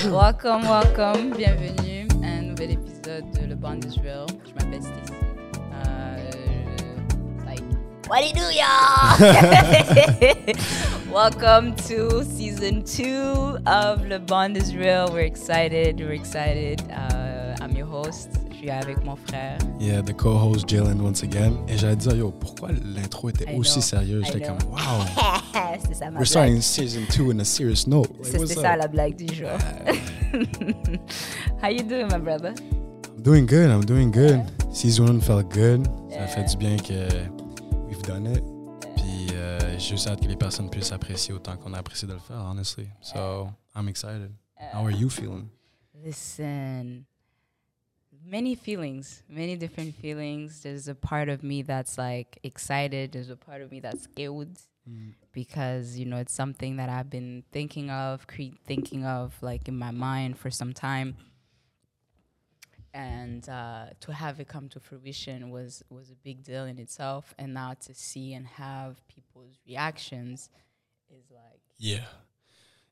[0.06, 4.24] welcome, welcome, bienvenue à un nouvel épisode de Le Band Israel.
[4.46, 5.12] Je m'appelle Stacy.
[5.74, 6.30] Euh,
[7.44, 7.62] like,
[8.08, 9.18] what do you do, y'all?
[11.12, 15.10] welcome to season two of Le Band Israel.
[15.12, 16.80] We're excited, we're excited.
[16.90, 18.30] Uh, I'm your host.
[18.60, 19.56] Suis avec mon frère.
[19.80, 21.54] Yeah, the co-host Jalen once again.
[21.66, 24.26] Et j'allais dire, yo, pourquoi l'intro était I aussi know, sérieuse?
[24.26, 24.78] J'étais comme, wow,
[25.88, 26.26] C'est ça ma we're blague.
[26.26, 28.10] starting season two in a serious note.
[28.22, 28.78] Like, c'est ça up?
[28.80, 29.48] la blague du jour.
[31.62, 32.52] How you doing, my brother?
[33.16, 34.42] I'm doing good, I'm doing good.
[34.72, 35.86] Season one felt good.
[36.10, 36.26] Ça Yeah.
[36.26, 37.08] fait du bien que
[37.88, 38.42] we've done it.
[38.96, 42.12] Puis euh, j'ai juste hâte que les personnes puissent apprécier autant qu'on a apprécié de
[42.12, 42.88] le faire, honestly.
[43.00, 44.30] So, I'm excited.
[44.74, 45.48] How are you feeling?
[46.04, 47.04] Listen,
[48.24, 50.62] many feelings, many different feelings.
[50.62, 53.12] There's a part of me that's like excited.
[53.12, 54.58] There's a part of me that's scared
[55.32, 59.76] because you know it's something that I've been thinking of, cre- thinking of like in
[59.78, 61.16] my mind for some time.
[62.92, 67.34] And uh, to have it come to fruition was was a big deal in itself.
[67.38, 70.50] And now to see and have people's reactions
[71.08, 72.04] is like Yeah.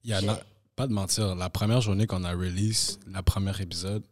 [0.03, 0.21] Yeah,
[0.77, 1.35] pas de mentir.
[1.35, 4.05] La première journée qu'on a release, la première épisode,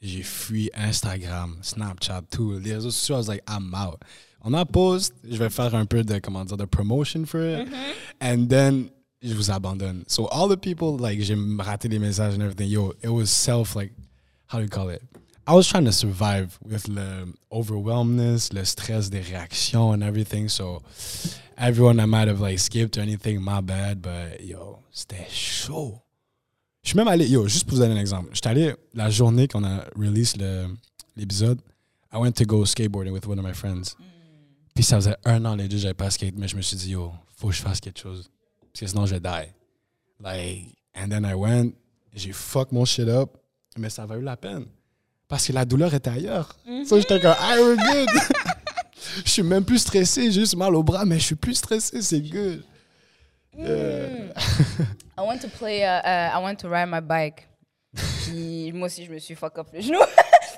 [0.00, 2.58] j'ai fui Instagram, Snapchat, tout.
[2.58, 4.02] Les réseaux sociaux, I was like, I'm out.
[4.42, 7.68] On a post, je vais faire un peu de, comment dire, de promotion for it.
[8.20, 8.90] And then,
[9.22, 10.04] je vous abandonne.
[10.06, 12.68] So all the people, like, j'ai raté les messages and everything.
[12.68, 13.92] Yo, it was self, like,
[14.46, 15.02] how do you call it?
[15.46, 20.48] I was trying to survive with the overwhelmness, le stress des réactions and everything.
[20.48, 20.82] So
[21.58, 24.00] everyone I might have like skipped or anything, my bad.
[24.00, 26.02] But yo, c'était chaud.
[26.82, 28.30] Je suis même allé, yo, juste pour vous donner un exemple.
[28.32, 30.66] J'étais allé la journée qu'on a release le-
[31.16, 31.60] l'épisode.
[32.12, 33.96] I went to go skateboarding with one of my friends.
[34.74, 36.90] Puis ça faisait un an les deux, j'avais pas skate, mais je me suis dit,
[36.92, 38.30] yo, faut que je fasse quelque chose.
[38.72, 39.52] Parce que sinon, je die.
[40.20, 41.72] Like, and then I went,
[42.14, 43.36] j'ai fuck mon shit up,
[43.76, 44.66] mais ça a valu la peine.
[45.28, 46.56] Parce que la douleur était ailleurs.
[46.86, 48.08] So j'étais comme, we're good.
[49.24, 52.00] je suis même plus stressé, j'ai juste mal au bras, mais je suis plus stressé,
[52.02, 52.64] c'est good.
[53.56, 54.32] Yeah.
[55.18, 57.46] I want to play, uh, uh, I want to ride my bike.
[57.94, 60.00] Puis moi aussi, je me suis fuck up le genou.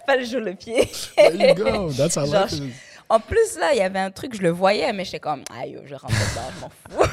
[0.06, 0.86] pas le genou, le pied.
[1.16, 1.90] There you go.
[1.90, 2.74] That's how Genre, life is.
[3.08, 5.72] En plus, là, il y avait un truc, je le voyais, mais j'étais comme, aïe,
[5.72, 7.10] yo, je rentre dedans, je m'en fous.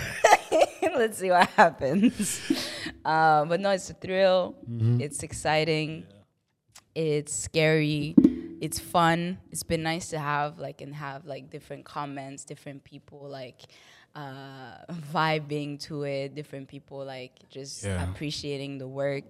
[0.97, 2.39] Let's see what happens.
[3.05, 4.55] Uh, but no, it's a thrill.
[4.99, 6.03] It's exciting.
[6.95, 8.15] It's scary.
[8.61, 9.37] It's fun.
[9.51, 13.61] It's been nice to have like and have like different comments, different people like
[14.15, 18.03] uh, vibing to it, different people like just Yeah.
[18.03, 19.25] appreciating the work.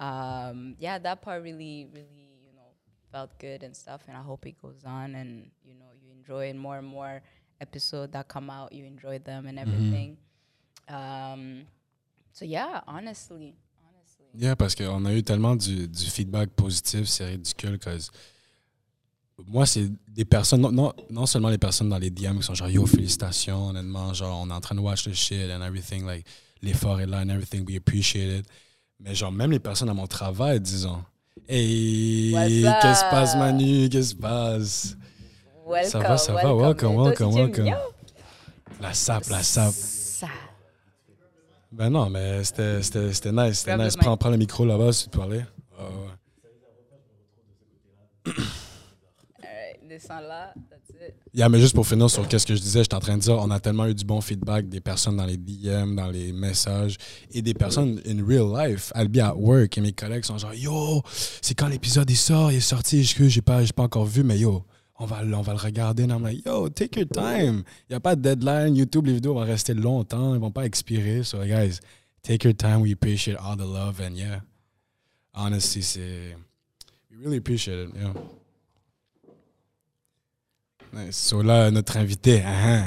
[0.00, 2.70] Um, yeah, that part really, really, you know,
[3.10, 4.02] felt good and stuff.
[4.08, 7.22] And I hope it goes on and you know you enjoy and more and more
[7.60, 10.16] episodes that come out, you enjoy them and everything.
[10.88, 11.66] Um,
[12.32, 13.56] so yeah, honestly,
[13.86, 14.26] honestly.
[14.34, 17.78] Yeah, parce qu'on a eu tellement du, du feedback positif, c'est ridicule.
[17.78, 18.10] Cause
[19.46, 22.54] moi, c'est des personnes, non, non, non seulement les personnes dans les DM qui sont
[22.54, 26.04] genre, yo, félicitations, honnêtement, genre, on est en train de watch the shit and everything,
[26.04, 26.26] like,
[26.60, 28.46] l'effort est là and everything, we appreciate it.
[29.00, 31.02] Mais genre, même les personnes à mon travail, disons,
[31.48, 34.96] hey, qu'est-ce qui se passe, Manu, qu'est-ce qui se passe?
[35.66, 37.64] Welcome, Ça va, ça va, welcome, aussi, welcome, welcome.
[37.64, 37.78] bien
[38.80, 39.74] La sape, la sape.
[39.74, 40.28] Ça.
[41.70, 43.96] Ben non, mais c'était nice, c'était nice.
[43.96, 45.42] Prends, prends le micro là-bas si tu peux parler.
[45.78, 45.84] Ah
[48.26, 48.32] ouais.
[49.98, 50.54] Descends là.
[51.34, 53.34] Yeah, mais juste pour finir sur qu'est-ce que je disais, j'étais en train de dire,
[53.34, 56.96] on a tellement eu du bon feedback des personnes dans les DM, dans les messages,
[57.32, 58.92] et des personnes in real life.
[58.94, 61.02] I'll be at work et mes collègues sont genre, yo,
[61.42, 64.22] c'est quand l'épisode il sort, il est sorti, je j'ai pas, j'ai pas encore vu,
[64.22, 64.64] mais yo,
[65.00, 66.04] on va, on va le regarder.
[66.04, 67.64] I'm like, yo, take your time.
[67.88, 68.76] Il n'y a pas de deadline.
[68.76, 71.24] YouTube, les vidéos vont rester longtemps, ils vont pas expirer.
[71.24, 71.80] So, guys,
[72.22, 72.82] take your time.
[72.82, 74.42] We appreciate all the love, and yeah,
[75.34, 76.36] honestly, c'est,
[77.10, 78.12] we really appreciate it, yeah.
[81.10, 82.84] So là, notre invité hein,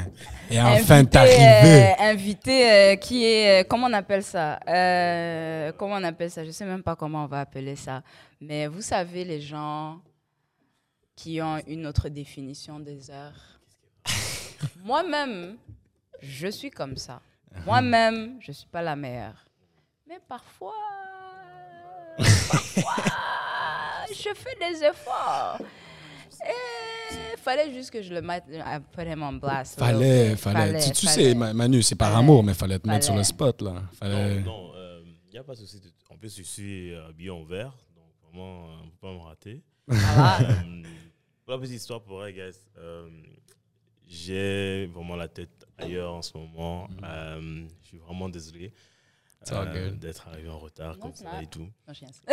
[0.49, 1.35] est enfin arrivé.
[1.39, 6.43] euh, invité euh, qui est, euh, comment on appelle ça Euh, Comment on appelle ça
[6.43, 8.01] Je sais même pas comment on va appeler ça.
[8.39, 9.99] Mais vous savez, les gens
[11.15, 13.59] qui ont une autre définition des heures.
[14.83, 15.57] Moi-même,
[16.21, 17.21] je suis comme ça.
[17.65, 19.45] Moi-même, je suis pas la meilleure.
[20.07, 20.73] Mais parfois,
[22.17, 22.95] parfois,
[24.09, 25.59] je fais des efforts.
[26.43, 27.00] Et
[27.41, 29.77] fallait juste que je le mette, I put him on blast.
[29.79, 30.37] Fallait, bit.
[30.39, 30.79] fallait.
[30.83, 31.29] Tu, tu fallait.
[31.29, 32.19] sais, Ma- Manu, c'est par Fallait.
[32.23, 33.25] amour, mais fallait te mettre sur le Fallait.
[33.25, 33.83] spot, là.
[33.93, 34.41] Fallait...
[34.41, 34.71] Non,
[35.27, 35.81] il n'y a pas de souci.
[36.09, 39.13] En plus, je suis euh, habillé en vert, donc vraiment, euh, on ne peut pas
[39.13, 39.61] me rater.
[39.87, 40.39] Voilà.
[40.41, 40.83] Euh,
[41.45, 43.09] pour la petite histoire pour elle, guys, euh,
[44.07, 46.87] j'ai vraiment la tête ailleurs en ce moment.
[47.03, 48.73] Euh, je suis vraiment désolé.
[49.51, 51.67] Euh, d'être arrivé en retard comme That's ça not- et tout.
[51.87, 52.05] Non, je.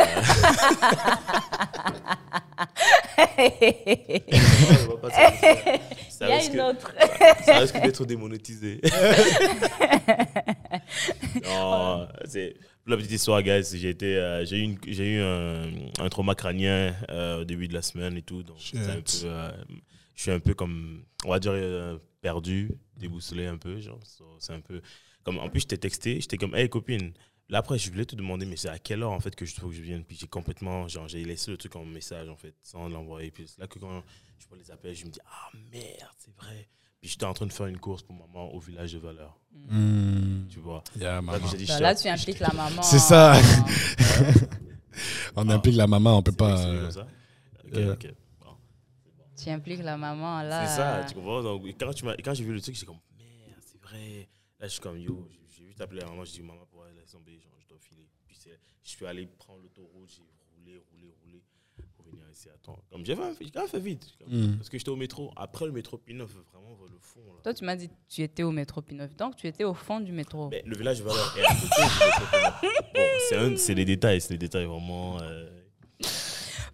[6.11, 6.93] Ça Il y a risque- une autre.
[7.45, 8.81] ça risque d'être démonétisé.
[11.45, 13.65] non, c'est pour la petite histoire, guys.
[13.75, 15.65] J'ai été, euh, j'ai eu, une- j'ai eu un,
[16.01, 18.43] un trauma crânien euh, au début de la semaine et tout.
[18.43, 19.51] Donc, un peu, euh,
[20.15, 23.79] je suis un peu comme, on va dire, euh, perdu, déboussolé un peu.
[23.81, 24.81] Genre, So, c'est un peu
[25.29, 25.39] comme.
[25.39, 27.13] En plus, je t'ai texté, j'étais comme, hey copine.
[27.51, 29.55] Là après, je voulais te demander, mais c'est à quelle heure en fait que je
[29.55, 30.05] faut que je vienne.
[30.05, 33.31] Puis j'ai complètement, genre, j'ai laissé le truc en message en fait, sans l'envoyer.
[33.31, 34.03] Puis c'est là que quand
[34.39, 36.69] je vois les appels, je me dis, ah merde, c'est vrai.
[37.01, 39.39] Puis j'étais en train de faire une course pour maman au village de Valeur.
[39.55, 40.47] Mm.
[40.51, 40.83] Tu vois.
[40.97, 41.39] Yeah, Là, maman.
[41.47, 42.83] que j'ai dit, je là, tu impliques la maman.
[42.83, 43.35] C'est ça.
[43.37, 43.43] en-
[45.37, 46.67] On implique la maman, on peut pas.
[46.67, 47.07] euh, ça?
[47.73, 48.57] Bon.
[49.43, 50.67] Tu impliques la maman là.
[50.67, 51.43] C'est ça, tu comprends?
[51.43, 54.29] Donc, quand, tu m'as- quand j'ai vu le truc, j'étais comme, merde, c'est vrai.
[54.61, 56.97] Là, je suis comme, yo, j'ai- juste appelé la maman, j'ai dit, maman, pour elle,
[56.97, 58.07] laisse tomber, genre, je dois filer.
[58.27, 60.23] Puis c'est- je suis allé prendre l'autoroute, j'ai
[60.57, 61.43] roulé, roulé, roulé
[61.97, 62.49] pour venir ici.
[62.49, 64.07] Attends, comme j'ai fait, j'ai quand même fait vite.
[64.19, 64.57] Comme- Mm.
[64.57, 65.31] Parce que j'étais au métro.
[65.37, 67.21] Après le métro P9, vraiment vers le fond.
[67.35, 67.41] Là.
[67.45, 69.15] Toi, tu m'as dit que tu étais au métro P9.
[69.15, 70.49] Donc, tu étais au fond du métro.
[70.49, 72.93] Mais le village Valeur est à côté du métro P9.
[72.95, 75.21] Bon, c'est un- c'est les détails, c'est les détails vraiment.
[75.21, 75.58] euh,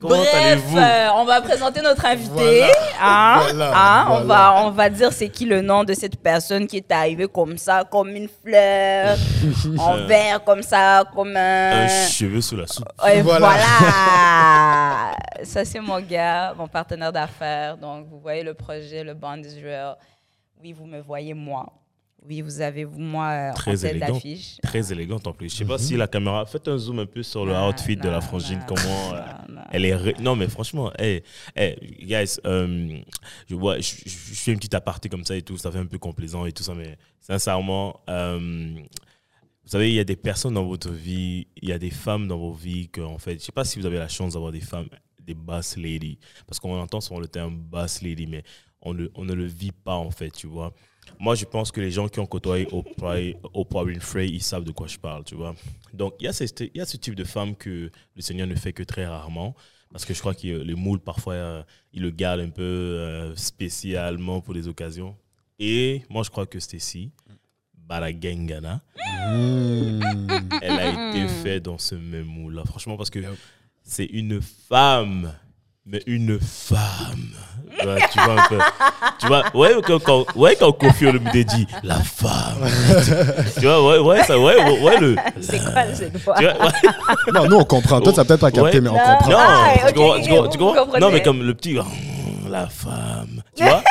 [0.09, 2.31] Comment Bref, euh, on va présenter notre invité.
[2.33, 2.67] Voilà.
[3.01, 6.67] hein, Voilà, hein, On, va, on va dire c'est qui le nom de cette personne
[6.67, 9.17] qui est arrivée comme ça, comme une fleur,
[9.79, 11.85] en vert, comme ça, comme un.
[11.85, 12.85] Un cheveu sous la soupe.
[13.11, 13.57] Et Voilà.
[15.43, 17.77] Ça, c'est mon gars, mon partenaire d'affaires.
[17.77, 19.95] Donc, vous voyez le projet, le Bond Israel.
[20.63, 21.67] Oui, vous me voyez moi.
[22.27, 24.15] Oui, vous avez moi euh, en Très tête élégant.
[24.15, 24.57] d'affiche.
[24.63, 25.51] Très élégante en plus.
[25.53, 26.47] Je sais pas si la caméra.
[26.47, 28.61] Faites un zoom un peu sur le Non, outfit de la frangine.
[28.61, 29.15] non, comment.
[29.15, 29.21] euh.
[29.71, 29.95] Elle est.
[29.95, 31.23] ré- Non, mais franchement, hey,
[31.55, 32.99] hey, guys, euh,
[33.49, 35.59] je, vois, je, je- je fais une petite aparté comme ça et tout.
[35.59, 40.05] Ça fait un peu complaisant et tout ça, mais sincèrement, vous savez, il y a
[40.05, 43.19] des personnes dans votre vie, il y a des femmes dans vos vies que, en
[43.19, 44.89] fait, je sais pas si vous avez la chance d'avoir des femmes,
[45.23, 48.43] des boss ladies, parce qu'on entend souvent le terme boss lady, mais
[48.83, 50.75] on ne, on ne le vit pas, en fait, tu vois.
[51.19, 53.17] Moi, je pense que les gens qui ont côtoyé Oprah,
[53.55, 55.55] Oprah Winfrey, ils savent de quoi je parle, tu vois.
[55.93, 58.47] Donc, il y, a ce, il y a ce type de femme que le Seigneur
[58.47, 59.55] ne fait que très rarement,
[59.93, 61.63] parce que je crois que les moules, parfois, euh,
[61.93, 65.17] ils le gardent un peu euh, spécialement pour des occasions.
[65.59, 67.11] Et moi, je crois que Stacy,
[67.77, 68.81] Baragengana,
[69.27, 70.03] Mm.
[70.63, 72.65] elle a été faite dans ce même moule-là.
[72.67, 73.31] Franchement, parce que Yep.
[73.83, 75.33] c'est une femme,
[75.87, 77.31] mais une femme.
[77.85, 78.59] Ouais, tu vois un peu.
[79.19, 82.69] Tu vois, ouais, quand, quand, ouais, quand Kofi Olomide dit la femme.
[83.59, 85.17] tu vois, ouais, ouais, ça, ouais, ouais, ouais, le.
[85.41, 85.83] C'est quoi
[86.39, 86.73] Tu vois, ouais.
[87.35, 88.01] Non, nous on comprend.
[88.01, 88.81] Toi, tu n'as peut-être pas capté, Ouais.
[88.81, 89.29] mais on comprend.
[89.31, 91.01] Non, Ah, tu ok, comprends, ok, tu comprends- vous tu comprends comprenez.
[91.07, 91.77] Non, mais comme le petit.
[92.49, 93.43] La femme.
[93.57, 93.83] Tu vois?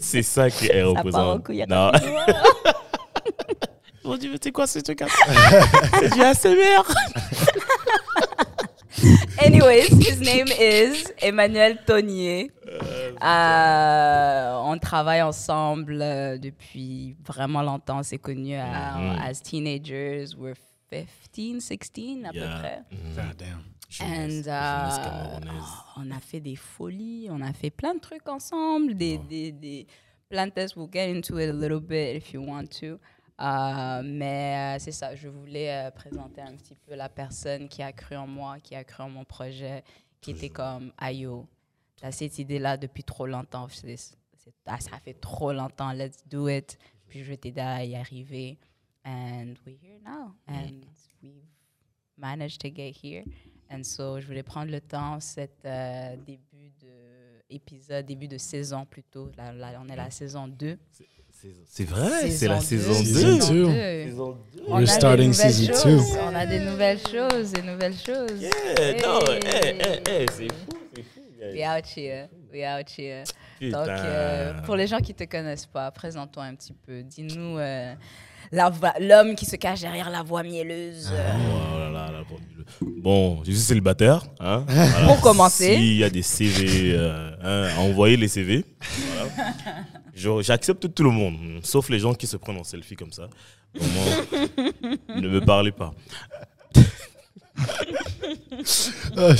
[0.00, 1.44] C'est ça Ça en représente.
[1.44, 1.92] couille, Non.
[4.04, 5.04] Mon Dieu, mais c'est quoi ce truc
[6.00, 6.82] C'est du ASMR.
[9.38, 12.50] Anyways, his name is Emmanuel Tonier.
[13.22, 17.98] Euh, on travaille ensemble euh, depuis vraiment longtemps.
[17.98, 19.18] On s'est connus à- Mhm.
[19.20, 20.26] as teenagers.
[20.38, 20.54] We're
[20.90, 22.58] 15, 16 à peu Yeah.
[22.58, 22.82] près.
[22.92, 23.18] Mm.
[23.18, 23.62] Ah, damn.
[24.00, 25.64] And, uh, camerounaise.
[25.96, 29.86] on a fait des folies, on a fait plein de trucs ensemble, des, des, des
[30.30, 30.76] plein de tests.
[30.76, 32.98] We'll get into it a little bit if you want to.
[33.40, 37.82] Euh, mais euh, c'est ça, je voulais euh, présenter un petit peu la personne qui
[37.82, 39.82] a cru en moi, qui a cru en mon projet,
[40.20, 41.48] qui était comme Ayo,
[41.96, 46.48] t'as cette idée-là depuis trop longtemps, c'est- c'est- ah, ça fait trop longtemps, let's do
[46.48, 46.78] it.
[47.08, 48.58] Puis je vais t'aider à y arriver.
[49.04, 50.34] And we're here now.
[50.46, 50.80] And
[51.22, 51.42] we've
[52.16, 53.24] managed to get here.
[53.70, 55.62] And so, je voulais prendre le temps, cet
[56.26, 59.30] début de épisode, début de saison plutôt.
[59.36, 60.78] Là, là, on est la saison 2.
[61.68, 62.98] C'est vrai, c'est la saison deux.
[62.98, 63.04] 2.
[63.04, 63.70] Season two.
[63.72, 64.62] Saison 2.
[64.68, 65.82] On We're a starting des nouvelles season choses.
[66.12, 66.18] two.
[66.22, 68.40] On a des nouvelles choses, des nouvelles choses.
[68.40, 68.50] Yeah,
[69.02, 69.40] non, Hey.
[69.44, 71.20] hey, hey, hey, c'est fou, c'est fou.
[71.52, 72.28] We out here.
[72.52, 73.24] We out here.
[73.58, 73.78] Putain.
[73.80, 77.02] Donc, euh, pour les gens qui te connaissent pas, présente-toi un petit peu.
[77.02, 77.92] Dis-nous euh,
[79.00, 81.10] l'homme qui se cache derrière la voix mielleuse.
[81.12, 81.32] euh,
[81.74, 82.22] Oh là là, là,
[82.98, 84.22] Bon, je suis célibataire.
[84.38, 85.06] Hein, voilà.
[85.08, 85.74] Pour commencer.
[85.76, 88.64] S'il y a des CV, euh, hein, envoyez les CV.
[90.42, 93.28] J'accepte tout le monde, sauf les gens qui se prennent en selfie comme ça.
[93.78, 95.92] Ne me parlez pas.
[99.16, 99.32] Oh.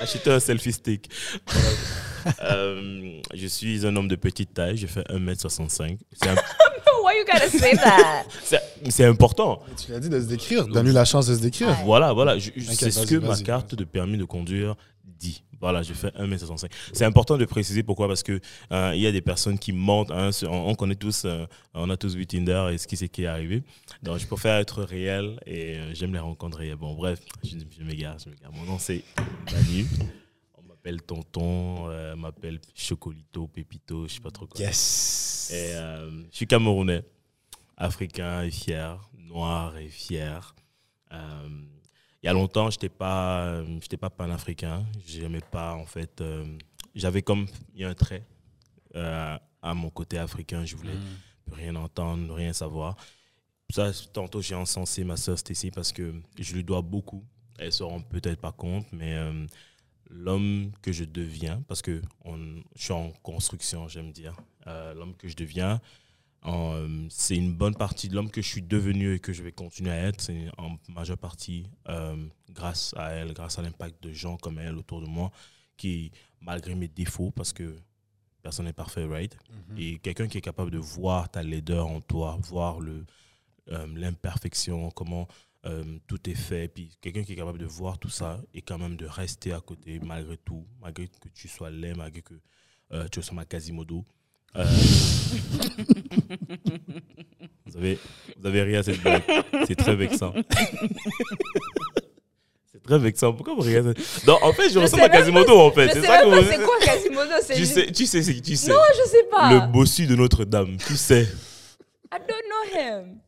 [0.00, 1.08] Achetez un selfie stick.
[2.42, 5.98] Euh, je suis un homme de petite taille, je fais 1m65.
[6.12, 8.24] C'est un- Why you gotta say that?
[8.90, 9.62] c'est- important.
[9.84, 10.66] Tu l'as dit de se décrire.
[10.66, 11.68] Donne-lui la chance de se décrire.
[11.84, 12.36] Voilà, voilà.
[12.40, 14.74] c'est ce que ma carte de permis de conduire
[15.24, 15.42] dit.
[15.60, 16.70] Voilà, je fais 1m65.
[16.92, 18.38] C'est important de préciser pourquoi, parce que
[18.70, 20.10] euh, il y a des personnes qui mentent.
[20.10, 23.08] hein, on, on connaît tous, euh, on a tous vu Tinder et ce qui c'est
[23.08, 23.62] qui est arrivé.
[24.02, 26.76] Donc, je préfère être réel et euh, j'aime les rencontres réelles.
[26.76, 28.52] Bon, bref, je, je m'égare, je m'égare.
[28.52, 29.02] Mon nom, c'est
[29.52, 29.86] Manu.
[30.58, 34.60] On m'appelle Tonton, euh, on m'appelle Chocolito, Pépito, je sais pas trop quoi.
[34.60, 35.50] Yes.
[35.52, 37.02] Et, euh, je suis camerounais,
[37.78, 40.54] africain et fier, noir et fier.
[42.24, 44.86] Il y a longtemps, je n'étais pas, j'étais pas panafricain.
[45.06, 46.22] J'aimais pas, en fait.
[46.22, 46.56] euh,
[46.94, 47.46] J'avais comme.
[47.74, 48.24] Il y a un trait
[48.96, 50.64] euh, à mon côté africain.
[50.64, 50.96] Je voulais
[51.44, 52.96] plus rien entendre, rien savoir.
[53.68, 57.22] Ça, tantôt, j'ai encensé ma soeur Stacy parce que je lui dois beaucoup.
[57.58, 59.46] Elles ne se rendent peut-être pas compte, mais euh,
[60.08, 62.38] l'homme que je deviens, parce que on,
[62.74, 65.80] je suis en construction, j'aime dire, l'homme que je deviens, en,
[66.46, 69.52] euh, c'est une bonne partie de l'homme que je suis devenu et que je vais
[69.52, 70.20] continuer à être.
[70.20, 72.16] C'est en majeure partie euh,
[72.50, 75.30] grâce à elle, grâce à l'impact de gens comme elle autour de moi,
[75.76, 77.76] qui, malgré mes défauts, parce que
[78.42, 79.36] personne n'est parfait, right?
[79.78, 83.06] Et quelqu'un qui est capable de voir ta laideur en toi, voir le,
[83.70, 85.26] euh, l'imperfection, comment
[86.06, 88.96] tout est fait, puis quelqu'un qui est capable de voir tout ça et quand même
[88.96, 92.34] de rester à côté malgré tout, malgré que tu sois laid, malgré que
[93.10, 94.04] tu ressembles à Quasimodo.
[94.56, 94.64] Euh,
[97.66, 97.98] vous, avez,
[98.38, 99.22] vous avez ri à cette blague.
[99.66, 100.32] C'est très vexant.
[102.72, 103.32] c'est très vexant.
[103.32, 105.90] Pourquoi vous riez à cette- Non, en fait, je, Je ressemble à Quasimodo, en fait.
[105.92, 108.70] C'est ça que vous- c'est quoi Quasimodo, tu juste- sais, tu sais, tu sais.
[108.70, 109.52] Non, je sais pas.
[109.52, 111.22] Le bossu de Notre-Dame, tu sais.
[112.12, 113.18] I don't know him.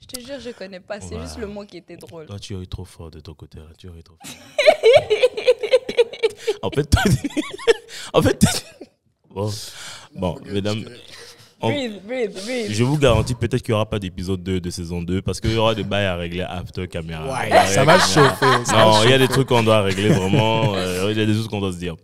[0.00, 1.00] Je te jure, je connais pas.
[1.02, 2.24] C'est juste le mot qui était drôle.
[2.26, 3.58] Toi, tu ris trop fort de ton côté.
[3.58, 3.66] Là.
[3.76, 4.36] Tu trop fort.
[6.62, 7.02] en fait, toi-
[8.14, 8.64] en fait,
[9.28, 9.50] bon,
[10.14, 10.84] bon, mesdames,
[11.60, 12.70] on- Breathe, breathe, breathe.
[12.72, 15.52] je vous garantis peut-être qu'il n'y aura pas d'épisode 2 de saison 2 parce qu'il
[15.52, 17.24] y aura des bails à régler after caméra.
[17.40, 18.72] Ouais, ça va chauffer.
[18.72, 20.74] Non, il y a des trucs qu'on doit régler vraiment.
[20.74, 21.96] euh, Il y a des choses qu'on doit se dire.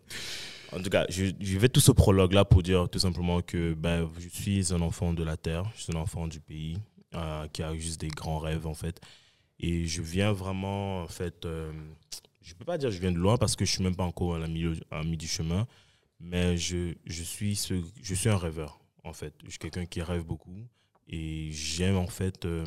[0.72, 4.08] En tout cas, je, je vais tout ce prologue-là pour dire tout simplement que ben,
[4.18, 6.76] je suis un enfant de la terre, je suis un enfant du pays
[7.14, 9.00] euh, qui a juste des grands rêves en fait.
[9.60, 11.70] Et je viens vraiment, en fait, euh,
[12.42, 14.02] je peux pas dire que je viens de loin parce que je suis même pas
[14.02, 15.64] encore à la milieu, à mi du chemin,
[16.20, 19.34] mais je, je, suis ce, je suis un rêveur en fait.
[19.44, 20.56] Je suis quelqu'un qui rêve beaucoup
[21.08, 22.64] et j'aime en fait euh,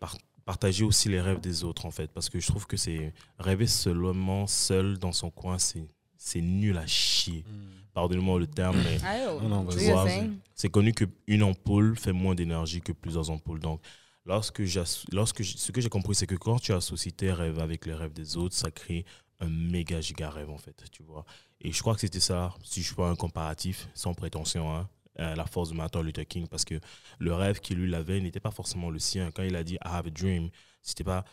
[0.00, 3.14] par- partager aussi les rêves des autres en fait parce que je trouve que c'est
[3.38, 7.44] rêver seulement seul dans son coin c'est c'est nul à chier
[7.94, 8.98] pardonnez-moi le terme mais
[10.08, 10.38] thing.
[10.54, 13.60] c'est connu qu'une ampoule fait moins d'énergie que plusieurs ampoules.
[13.60, 13.80] Donc,
[14.24, 14.62] lorsque,
[15.12, 18.12] lorsque ce que j'ai compris, c'est que quand tu associes tes rêves avec les rêves
[18.12, 19.04] des autres, ça crée
[19.40, 21.24] un méga giga rêve, en fait, tu vois.
[21.60, 24.88] Et je crois que c'était ça, si je fais un comparatif, sans prétention, hein,
[25.18, 26.80] euh, la force de Martin Luther King, parce que
[27.18, 29.30] le rêve qu'il lui avait n'était pas forcément le sien.
[29.30, 30.50] Quand il a dit «I have a dream»,
[30.82, 31.24] c'était pas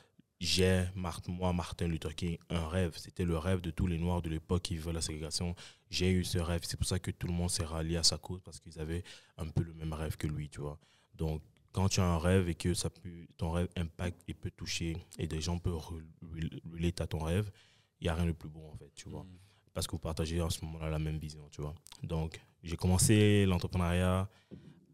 [0.42, 0.86] j'ai,
[1.28, 2.94] moi, Martin Luther King, un rêve.
[2.96, 5.54] C'était le rêve de tous les Noirs de l'époque qui vivaient la ségrégation.
[5.90, 6.62] J'ai eu ce rêve.
[6.64, 9.04] C'est pour ça que tout le monde s'est rallié à sa cause parce qu'ils avaient
[9.38, 10.80] un peu le même rêve que lui, tu vois.
[11.14, 11.42] Donc,
[11.74, 14.96] quand tu as un rêve et que ça peut, ton rêve impacte et peut toucher
[15.18, 17.52] et des gens peuvent re- re- relate à ton rêve,
[18.00, 19.26] il n'y a rien de plus beau, en fait, tu vois.
[19.74, 21.76] Parce que vous partagez en ce moment-là la même vision, tu vois.
[22.02, 24.28] Donc, j'ai commencé l'entrepreneuriat.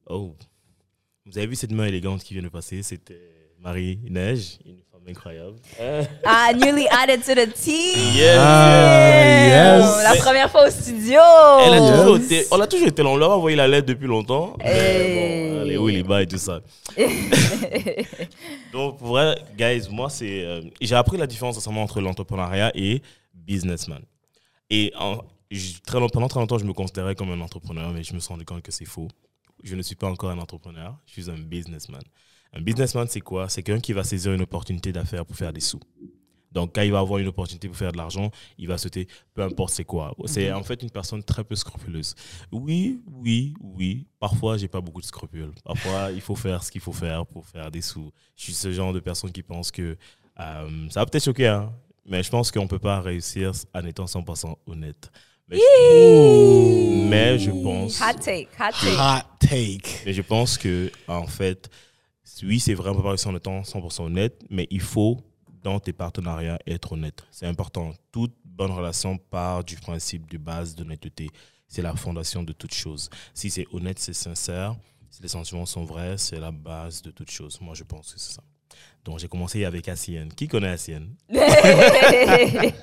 [0.08, 0.36] Oh,
[1.26, 2.84] vous avez vu cette main élégante qui vient de passer?
[2.84, 3.20] C'était
[3.60, 5.56] Marie-Neige, une femme incroyable.
[6.24, 8.14] Ah, newly added to the team.
[8.16, 9.86] Yes, Ah, yes.
[9.98, 11.20] Oh, La première fois au studio.
[11.66, 12.00] Elle a Yes.
[12.00, 13.10] toujours été, on a toujours été là.
[13.10, 14.56] On leur a envoyé la lettre depuis longtemps.
[14.60, 15.50] Mais Hey.
[15.52, 16.62] bon, les Willy Bye et tout ça.
[18.72, 20.44] Donc, pour vrai, guys, moi, c'est.
[20.44, 23.02] euh, j'ai appris la différence entre l'entrepreneuriat et
[23.34, 24.02] businessman.
[24.70, 25.20] Et en-
[25.86, 28.30] très long- pendant très longtemps, je me considérais comme un entrepreneur, mais je me suis
[28.30, 29.08] rendu compte que c'est faux.
[29.64, 32.02] Je ne suis pas encore un entrepreneur, je suis un businessman.
[32.54, 33.50] Un businessman, c'est quoi?
[33.50, 35.80] C'est quelqu'un qui va saisir une opportunité d'affaires pour faire des sous.
[36.52, 39.42] Donc, quand il va avoir une opportunité pour faire de l'argent, il va sauter, peu
[39.44, 40.16] importe c'est quoi.
[40.26, 42.16] C'est en fait une personne très peu scrupuleuse.
[42.52, 44.08] Oui, oui, oui.
[44.20, 45.52] Parfois, j'ai pas beaucoup de scrupules.
[45.66, 48.10] Parfois, il faut faire ce qu'il faut faire pour faire des sous.
[48.38, 49.98] Je suis ce genre de personne qui pense que
[50.40, 51.74] euh, ça va peut-être choquer, hein,
[52.06, 55.12] mais je pense qu'on peut pas réussir en étant 100% honnête.
[55.48, 58.02] Mais je, mais je pense.
[58.02, 58.98] Hot take, hot take.
[58.98, 60.06] Hot take.
[60.06, 61.70] Mais je pense que, en fait,
[62.44, 65.22] oui, c'est vrai, on peut pas en étant 100% honnête, mais il faut,
[65.62, 67.24] dans tes partenariats, être honnête.
[67.32, 67.94] C'est important.
[68.12, 71.30] Toute bonne relation part du principe de base d'honnêteté.
[71.68, 73.10] C'est la fondation de toute chose.
[73.34, 74.76] Si c'est honnête, c'est sincère.
[75.10, 77.60] Si les sentiments sont vrais, c'est la base de toute chose.
[77.62, 78.44] Moi, je pense que c'est ça.
[79.06, 80.30] Donc, j'ai commencé avec ACN.
[80.36, 81.06] Qui connaît ACN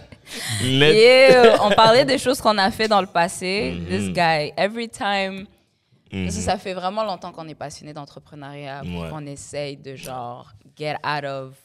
[0.62, 3.74] Yeah, on parlait des choses qu'on a fait dans le passé.
[3.76, 3.86] Mhm.
[3.86, 5.46] This guy, every time.
[6.12, 6.30] Mhm.
[6.30, 9.10] Ça fait vraiment longtemps qu'on est passionné d'entrepreneuriat, Ouais.
[9.10, 11.56] qu'on essaye de genre get out of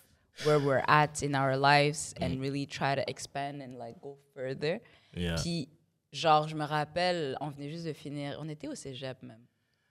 [0.45, 2.25] where we're at in our lives Mhm.
[2.37, 4.79] and really try to expand and like go further.
[5.15, 5.35] Yeah.
[5.35, 5.67] Puis
[6.11, 9.41] genre je me rappelle, on venait juste de finir, on était au cégep même.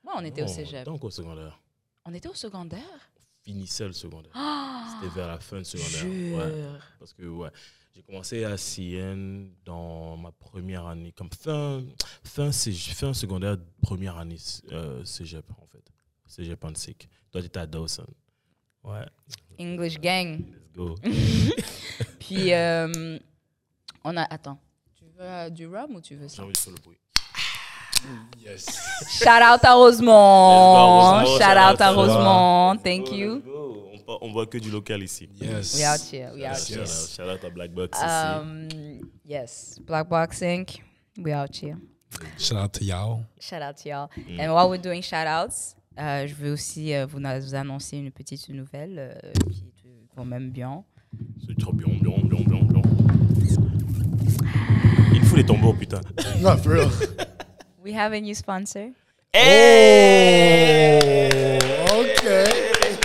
[0.05, 0.85] Ouais, on était au Oh, cégep.
[0.85, 1.61] Donc, au secondaire.
[2.05, 3.11] On était au secondaire?
[3.47, 4.33] Finissait le secondaire.
[5.01, 6.37] C'était vers la fin du secondaire.
[6.37, 6.79] Ouais.
[6.99, 7.49] Parce que, ouais,
[7.95, 11.81] j'ai commencé à CN dans ma première année, comme fin,
[12.25, 14.37] fin, fin secondaire, première année
[14.73, 15.85] euh, cégep, en fait.
[16.27, 17.09] Cégep Antique.
[17.31, 18.07] Toi, tu étais à Dawson.
[18.83, 19.07] Ouais,
[19.61, 20.39] English gang.
[20.41, 20.95] let's go.
[22.21, 23.19] Puis euh,
[24.03, 24.61] on a attends.
[24.95, 26.43] Tu veux euh, du rhum ou tu veux J'ai ça?
[26.43, 26.99] envie de faire le bruit.
[28.45, 28.67] Yes.
[29.19, 31.23] Shout out à Rosemont.
[31.23, 31.91] go, Shout shout out à.
[31.91, 32.77] Rosemont.
[32.83, 33.43] Thank you.
[34.09, 35.29] On, voit que du local ici.
[35.41, 35.77] Yes.
[35.77, 36.31] We out here.
[36.33, 36.83] We out Shout here.
[36.83, 38.07] out, shout out à Black Box ici.
[38.07, 38.69] Um,
[39.25, 40.81] yes, Black Box Inc.
[41.19, 41.77] We out here.
[42.39, 43.25] Shout out to y'all.
[43.41, 44.11] Shout out to y'all.
[44.17, 44.41] Mm.
[44.41, 48.13] And while we're doing shout outs, euh, je veux aussi euh, vous, vous annoncer une
[48.13, 50.85] petite nouvelle euh, qui est quand même bien.
[51.47, 52.83] C'est trop bien, bien, bien, bien, bien.
[55.15, 56.01] Il faut les tambours, putain.
[56.41, 56.91] No, for real.
[57.87, 58.91] We have a new sponsor.
[59.33, 60.99] Hey!
[61.89, 62.97] okay.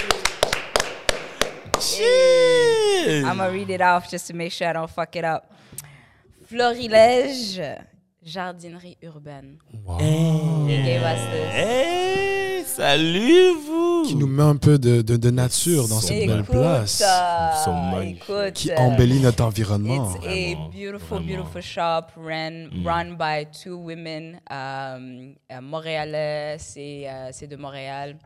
[1.80, 3.24] Shit!
[3.24, 5.54] I'm gonna read it off just to make sure I don't fuck it up.
[6.50, 7.86] Florilège,
[8.24, 9.58] jardinerie urbaine.
[9.86, 9.98] Wow.
[10.68, 11.54] Gave us this.
[11.54, 14.04] Hey, salut vous!
[14.08, 17.02] Qui nous met un peu de, de, de nature dans cette belle place.
[17.06, 20.12] euh, écoute, Qui embellit notre environnement.
[20.16, 21.44] It's Vraiment, a beautiful, vraiment.
[21.44, 26.58] beautiful shop run, run by two women um, montréalais.
[26.60, 28.18] C'est c'est de Montréal.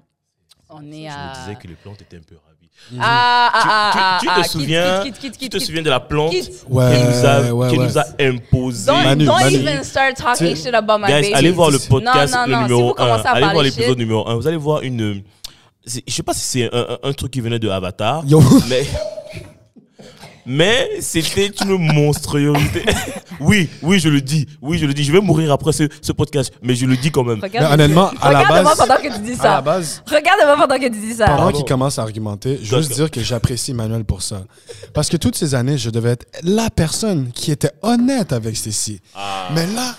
[0.70, 1.30] On est Je à.
[1.30, 2.55] me disais que les plantes étaient un peu ravies.
[3.00, 5.04] Ah, ah, Tu- ah, tu, ah, tu ah, te souviens,
[5.40, 7.78] tu te souviens de la plante qu'elle nous a, ouais, ouais.
[7.78, 8.86] nous a imposée?
[8.86, 9.56] Don't, Manu, don't Manu.
[9.56, 11.34] even start talking Tu- shit about my Guys, baby.
[11.34, 12.94] allez voir le podcast non, non, le si numéro vous 1.
[12.94, 14.36] commencez à Allez voir l'épisode numéro 1.
[14.36, 15.24] Vous allez voir une.
[15.88, 18.42] Je sais pas si c'est un, un- un truc qui venait de Avatar, Yo.
[18.70, 18.86] mais.
[20.46, 22.84] Mais c'était une monstruosité.
[23.40, 24.48] oui, oui, je le dis.
[24.62, 25.04] Oui, je le dis.
[25.04, 27.40] Je vais mourir après ce, ce podcast, mais je le dis quand même.
[27.42, 29.44] Regarde, honnêtement, à la Regarde-moi base- pendant que tu dis À ça.
[29.56, 31.26] la base, Regarde-moi pendant que tu dis ça.
[31.26, 34.44] pendant qu'il commence à argumenter, je veux juste dire que j'apprécie Emmanuel pour ça.
[34.94, 39.00] Parce que toutes ces années, je devais être la personne qui était honnête avec Cécile.
[39.16, 39.50] Ah.
[39.56, 39.96] Mais là,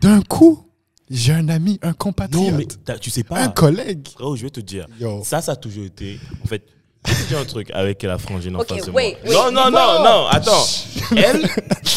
[0.00, 0.64] d'un coup,
[1.10, 3.38] j'ai un ami, un Non, compatriote, mais tu sais pas.
[3.40, 4.08] un collègue.
[4.14, 4.86] Frérot, je vais te dire.
[5.00, 5.22] Yo.
[5.24, 6.18] Ça, ça a toujours été.
[6.44, 6.62] En fait,
[7.28, 9.30] dire un truc avec la frangine en face de wait, moi.
[9.30, 9.34] wait.
[9.34, 10.64] non, non, non, non, attends.
[11.16, 11.42] Elle,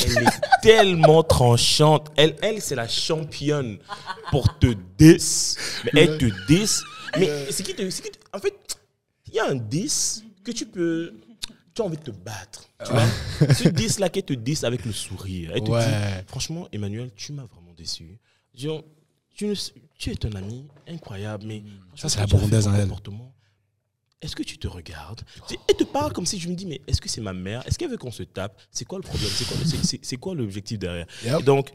[0.05, 2.09] elle est tellement tranchante.
[2.15, 3.77] Elle, elle c'est la championne
[4.29, 5.55] pour te dis.
[5.93, 6.69] Mais elle te dis.
[7.17, 7.89] Mais c'est qui te.
[7.89, 8.53] c'est qui te- En fait,
[9.27, 11.13] il y a un 10 que tu peux.
[11.73, 12.65] Tu as envie de te battre.
[12.85, 15.51] Tu vois Ce 10 là qui te dit avec le sourire.
[15.55, 15.85] Elle te Ouais.
[15.85, 15.91] dit
[16.27, 18.19] Franchement, Emmanuel, tu m'as vraiment déçu.
[18.53, 18.83] Genre,
[19.35, 19.55] tu, ne-
[19.97, 21.63] tu es un ami incroyable, mais.
[21.95, 22.81] Ça, c'est la burundaise en elle.
[22.83, 23.33] comportement.
[24.21, 25.21] Est-ce que tu te regardes?
[25.67, 27.63] Elle te parle comme si je me dis, mais est-ce que c'est ma mère?
[27.65, 28.55] Est-ce qu'elle veut qu'on se tape?
[28.71, 29.29] C'est quoi le problème?
[29.33, 31.07] C'est quoi, c'est- c'est- c'est quoi l'objectif derrière?
[31.25, 31.39] Yep.
[31.39, 31.69] Et donc,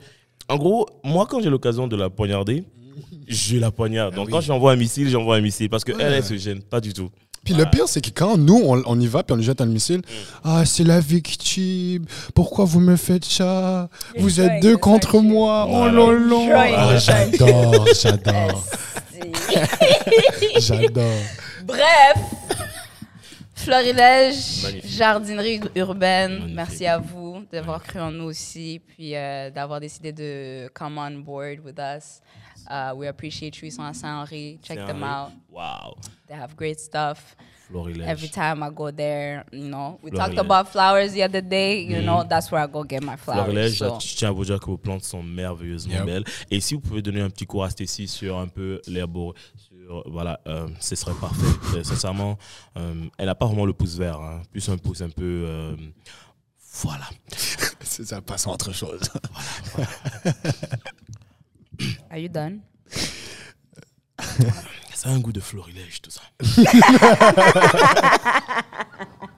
[0.49, 2.63] en gros, moi, quand j'ai l'occasion de la poignarder,
[3.27, 4.15] je la poignarde.
[4.15, 4.33] Donc, oui.
[4.33, 5.69] quand j'envoie un missile, j'envoie un missile.
[5.69, 6.05] Parce qu'elle, Ouais.
[6.05, 7.11] elle se gêne pas du tout.
[7.45, 9.61] Puis le pire, c'est que quand nous, on, on y va, puis on lui jette
[9.61, 10.03] un missile,
[10.45, 12.05] ah, c'est la victime,
[12.35, 13.89] pourquoi vous me faites ça?
[14.19, 16.97] Vous êtes deux contre moi, oh lolo Trying, Ah.
[16.99, 18.65] J'adore, j'adore,
[20.59, 21.05] j'adore.
[21.67, 22.17] Bref,
[23.55, 24.87] Florilège, Magnifique.
[24.91, 26.55] jardinerie urbaine, Magnifique.
[26.57, 31.19] merci à vous d'avoir cru en nous aussi, puis euh, d'avoir décidé de come on
[31.23, 32.21] board with us.
[32.71, 33.67] Uh, we appreciate you.
[33.67, 34.59] Ils sont à Saint-Henri.
[34.63, 35.33] Check them out.
[35.51, 35.97] Wow.
[36.29, 37.37] They have great stuff.
[37.69, 38.09] Florilège.
[38.09, 40.17] Every time I go there, you know, we Florilège.
[40.35, 41.83] talked about flowers the other day.
[41.85, 43.45] You know, that's where I go get my flowers.
[43.45, 43.99] Florilège, so.
[44.01, 46.05] je tiens à vous dire que vos plantes sont merveilleusement Yep.
[46.07, 46.25] belles.
[46.51, 49.76] Et si vous pouvez donner un petit cours à Stécie sur un peu l'herbe, sur
[50.07, 51.83] voilà, euh, ce serait parfait.
[51.85, 52.39] Sincèrement,
[52.77, 54.43] euh, elle n'a pas vraiment le pouce vert, hein.
[54.51, 55.45] plus un pouce un peu.
[55.49, 55.77] euh,
[56.83, 57.09] voilà.
[57.81, 59.01] C'est ça, passons à autre chose.
[62.11, 62.61] Are you done?
[64.95, 66.23] Ça a un goût de florilège, tout ça.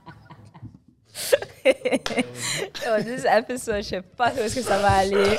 [2.87, 5.37] Oh, this episode, je sais pas où est-ce que ça va aller.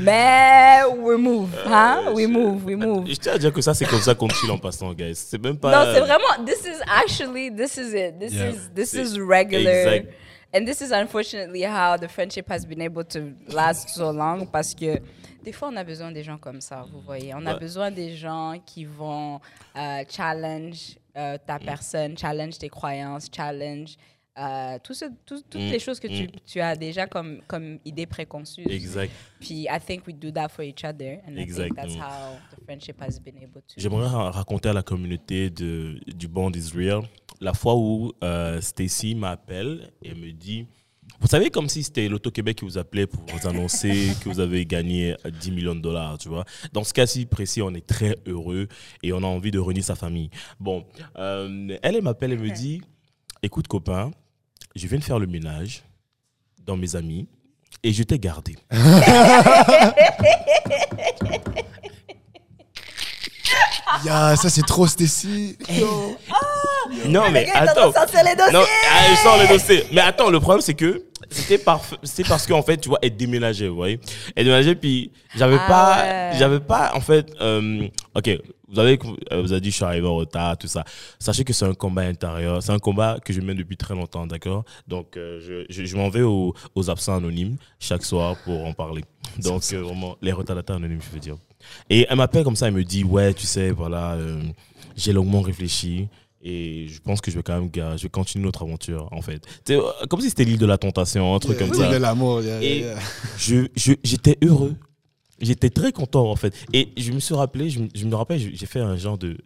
[0.00, 2.12] Mais we move, hein?
[2.14, 3.06] We move, we move.
[3.06, 5.14] Je tiens à dire que ça, c'est comme ça qu'on chill en passant, guys.
[5.14, 5.70] C'est même pas.
[5.86, 6.44] Non, c'est vraiment.
[6.44, 7.50] This is actually.
[7.54, 8.18] This is it.
[8.18, 8.50] This Yeah.
[8.50, 9.70] is this C'est is regular.
[9.70, 10.14] exact.
[10.56, 14.72] And this is unfortunately how the friendship has been able to last so long parce
[14.74, 15.00] que
[15.42, 17.34] des fois on a besoin des gens comme ça, vous voyez.
[17.34, 17.58] On a Ouais.
[17.60, 19.40] besoin des gens qui vont
[19.76, 23.96] euh, challenge euh, ta personne, challenge tes croyances, challenge
[24.38, 28.06] euh, tout ce- tout- toutes les choses que tu, tu as déjà comme, comme idée
[28.06, 28.64] préconçue.
[28.68, 29.12] Exact.
[29.40, 31.18] Puis I think we do that for each other.
[31.26, 32.02] And I think that's Exactement.
[32.02, 33.74] how the friendship has been able to.
[33.76, 37.02] J'aimerais ra- raconter à la communauté de, du Bond Israel
[37.40, 40.66] la fois où euh, Stacy m'appelle et me dit
[41.20, 44.66] Vous savez, comme si c'était l'Auto-Québec qui vous appelait pour vous annoncer que vous avez
[44.66, 46.44] gagné euh, 10 millions de dollars, tu vois.
[46.72, 48.66] Dans ce cas-ci précis, on est très heureux
[49.02, 50.30] et on a envie de réunir sa famille.
[50.58, 50.84] Bon,
[51.16, 52.80] euh, elle, elle m'appelle et me dit
[53.42, 54.10] Écoute, copain,
[54.74, 55.82] je viens de faire le ménage
[56.64, 57.28] dans mes amis
[57.82, 58.56] et je t'ai gardé.
[64.04, 65.56] Yeah, ça c'est trop Stacy.
[67.06, 67.88] Non, mais attends.
[67.88, 68.52] de sortir les dossiers.
[68.52, 69.86] Non, ah, les dossiers.
[69.92, 71.62] Mais attends, le problème, c'est que c'était
[72.02, 73.98] c'est parce qu'en fait, tu vois, elle déménageait, vous voyez.
[74.36, 76.38] Elle déménageait, puis j'avais Ah pas, ouais.
[76.38, 78.30] j'avais pas, en fait, euh, ok,
[78.68, 78.98] vous avez,
[79.32, 80.84] euh, vous avez dit, je suis arrivé en retard, tout ça.
[81.18, 82.62] Sachez que c'est un combat intérieur.
[82.62, 84.64] C'est un combat que je mène depuis très longtemps, d'accord?
[84.88, 88.72] Donc, euh, je, je, je m'en vais aux, aux absents anonymes chaque soir pour en
[88.72, 89.04] parler.
[89.42, 91.36] Donc, euh, vraiment, les retardataires anonymes, je veux dire.
[91.90, 94.40] Et elle m'appelle comme ça, elle me dit, ouais, tu sais, voilà, euh,
[94.96, 96.08] j'ai longuement réfléchi.
[96.46, 99.42] Et je pense que je vais quand même je vais continuer notre aventure, en fait.
[99.70, 101.90] Euh, comme si c'était l'île de la tentation, un truc comme ça.
[101.90, 102.42] de l'amour.
[102.42, 102.98] yeah, Et- yeah, yeah.
[103.38, 104.74] Je- je- J'étais heureux.
[105.40, 106.54] J'étais très content, en fait.
[106.72, 109.36] Et je me suis rappelé, je, me- je me rappelle, j'ai fait un genre de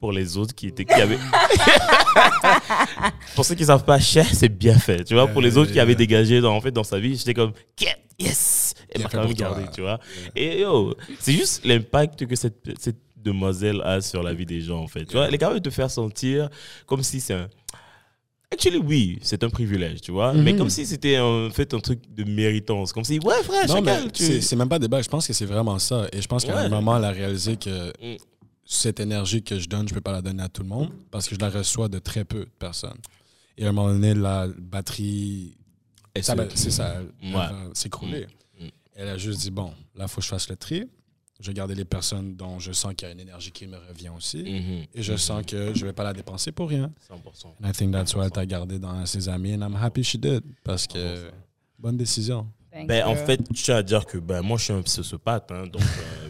[0.00, 1.16] pour les autres qui étaient qui avaient
[3.36, 5.28] pour ceux qui savent pas chais c'est bien fait tu vois.
[5.28, 7.52] Pour les autres qui avaient dégagé dans en fait dans sa vie j'étais comme
[8.18, 10.00] yes Bien m'a quand même gardé tu vois.
[10.34, 14.80] Et yo c'est juste l'impact que cette, cette demoiselle a sur la vie des gens
[14.80, 15.28] en fait tu vois.
[15.28, 16.48] Elle est capable de te faire sentir
[16.86, 17.48] comme si c'est un
[18.52, 20.32] Actually, oui, c'est un privilège, tu vois.
[20.34, 20.58] Mais Mhm.
[20.58, 22.92] comme si c'était en fait un truc de méritance.
[22.92, 25.00] Comme si, ouais, frère, chacun, tu- c'est c'est même pas débat.
[25.00, 26.06] Je pense que c'est vraiment ça.
[26.12, 26.62] Et je pense qu'à Ouais.
[26.62, 28.16] un moment, elle a réalisé que Mm.
[28.64, 31.28] cette énergie que je donne, je peux pas la donner à tout le monde parce
[31.28, 32.98] que je la reçois de très peu de personnes.
[33.56, 35.56] Et à un moment donné, la batterie,
[36.20, 37.30] ça, c'est ça, Ouais.
[37.74, 38.26] s'écrouler.
[38.60, 38.64] Mm.
[38.66, 38.70] Mm.
[38.96, 40.84] Elle a juste dit bon, là, il faut que je fasse le tri.
[41.42, 43.76] Je vais garder les personnes dont je sens qu'il y a une énergie qui me
[43.76, 44.42] revient aussi.
[44.44, 44.86] Mhm.
[44.94, 46.92] Et je sens que je vais pas la dépenser pour rien.
[47.10, 47.48] 100%.
[47.60, 49.52] And I think that's why elle t'a gardé dans ses amis.
[49.54, 50.42] And I'm happy she did.
[50.62, 51.30] Parce que
[51.78, 52.46] bonne décision.
[52.72, 55.50] Thank Ben, en fait, je tiens à dire que ben, moi, je suis un sociopathe.
[55.50, 56.21] Hein, donc, euh,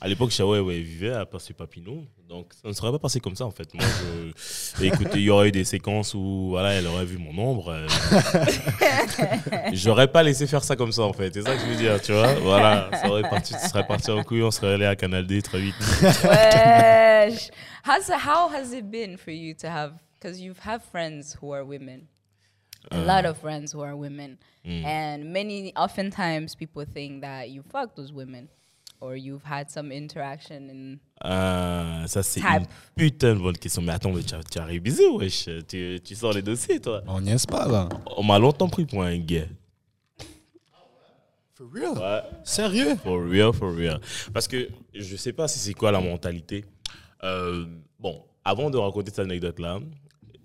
[0.00, 2.04] à l'époque, Shawa ouais, vivait à Passé Papineau.
[2.28, 3.72] Donc, ça ne serait pas passé comme ça, en fait.
[3.74, 4.84] Moi, je...
[4.84, 7.70] Écoutez, il y aurait eu des séquences où voilà, elle aurait vu mon ombre.
[7.70, 7.86] euh,
[9.72, 11.32] J'aurais pas laissé faire ça comme ça, en fait.
[11.34, 12.34] C'est ça que je veux dire, tu vois.
[12.34, 15.42] Voilà, ça, aurait parti, ça serait parti en couille, on serait allé à Canal D
[15.42, 15.74] très vite.
[16.02, 17.50] Wesh.
[17.84, 21.64] How's how has it been for you to have because you have friends who are
[21.64, 22.08] women,
[22.90, 27.94] a lot of friends who are women, and many oftentimes people think that you fuck
[27.96, 28.48] those women,
[29.00, 30.98] or you've had some interaction in.
[31.24, 32.48] Euh, ça, c'est Type.
[32.60, 33.82] une putain de bonne question.
[33.82, 35.48] Mais attends, mais tu, as- tu as révisé, wesh.
[35.68, 37.02] Tu, tu sors les dossiers, toi.
[37.06, 37.88] On n'y est pas, là.
[38.16, 39.48] On m'a longtemps pris pour un gay.
[41.54, 41.98] For real?
[41.98, 42.22] Ouais.
[42.44, 42.96] Sérieux?
[43.02, 44.00] For real, for real.
[44.32, 46.64] Parce que je sais pas si c'est quoi la mentalité.
[47.24, 47.66] Euh,
[47.98, 49.80] bon, avant de raconter cette anecdote-là,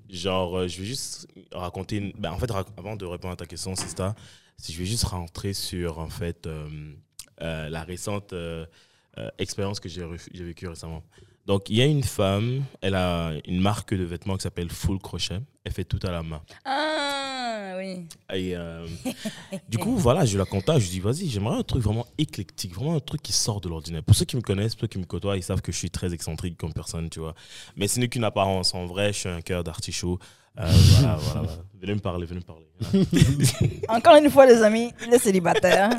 [0.10, 1.98] genre, euh, je vais juste raconter.
[1.98, 4.16] une- ben, en fait, avant de répondre à ta question, Sista,
[4.58, 6.68] si je vais juste rentrer sur, en fait, euh,
[7.42, 8.66] euh, la récente euh,
[9.18, 10.06] euh, expérience que j'ai
[10.44, 11.04] vécue récemment.
[11.46, 15.00] Donc, il y a une femme, elle a une marque de vêtements qui s'appelle Full
[15.00, 15.42] Crochet.
[15.66, 16.42] Elle fait tout à la main.
[16.64, 18.06] Ah oui.
[18.34, 18.88] Et euh,
[19.70, 22.96] du coup, voilà, je la contacte, je dis, vas-y, j'aimerais un truc vraiment éclectique, vraiment
[22.96, 24.04] un truc qui sort de l'ordinaire.
[24.04, 25.92] Pour ceux qui me connaissent, pour ceux qui me côtoient, ils savent que je suis
[25.92, 27.36] très excentrique comme personne, tu vois.
[27.76, 28.74] Mais ce n'est qu'une apparence.
[28.74, 30.20] En vrai, je suis un cœur d'artichaut.
[30.60, 30.66] Euh,
[31.00, 31.48] voilà, voilà.
[31.82, 32.64] Venez me parler, venez me parler.
[33.90, 35.90] Encore une fois, les amis, il est célibataire.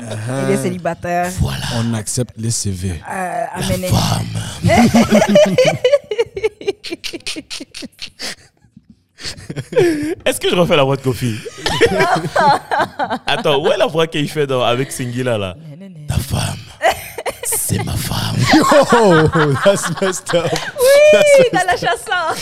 [0.47, 1.31] Il est célibataire.
[1.39, 1.63] voilà.
[1.77, 3.01] On accepte les CV.
[3.07, 3.89] Euh, amenez.
[10.25, 11.35] Est-ce que je refais la voix de Kofi?
[13.27, 15.55] Attends, où est la voix qu'il fait dans, avec Singila là?
[16.07, 16.57] Ta femme,
[17.43, 18.35] c'est ma femme.
[18.93, 19.27] Oh,
[19.63, 20.45] that's messed up.
[20.79, 21.19] Oui,
[21.51, 22.35] dans la chanson.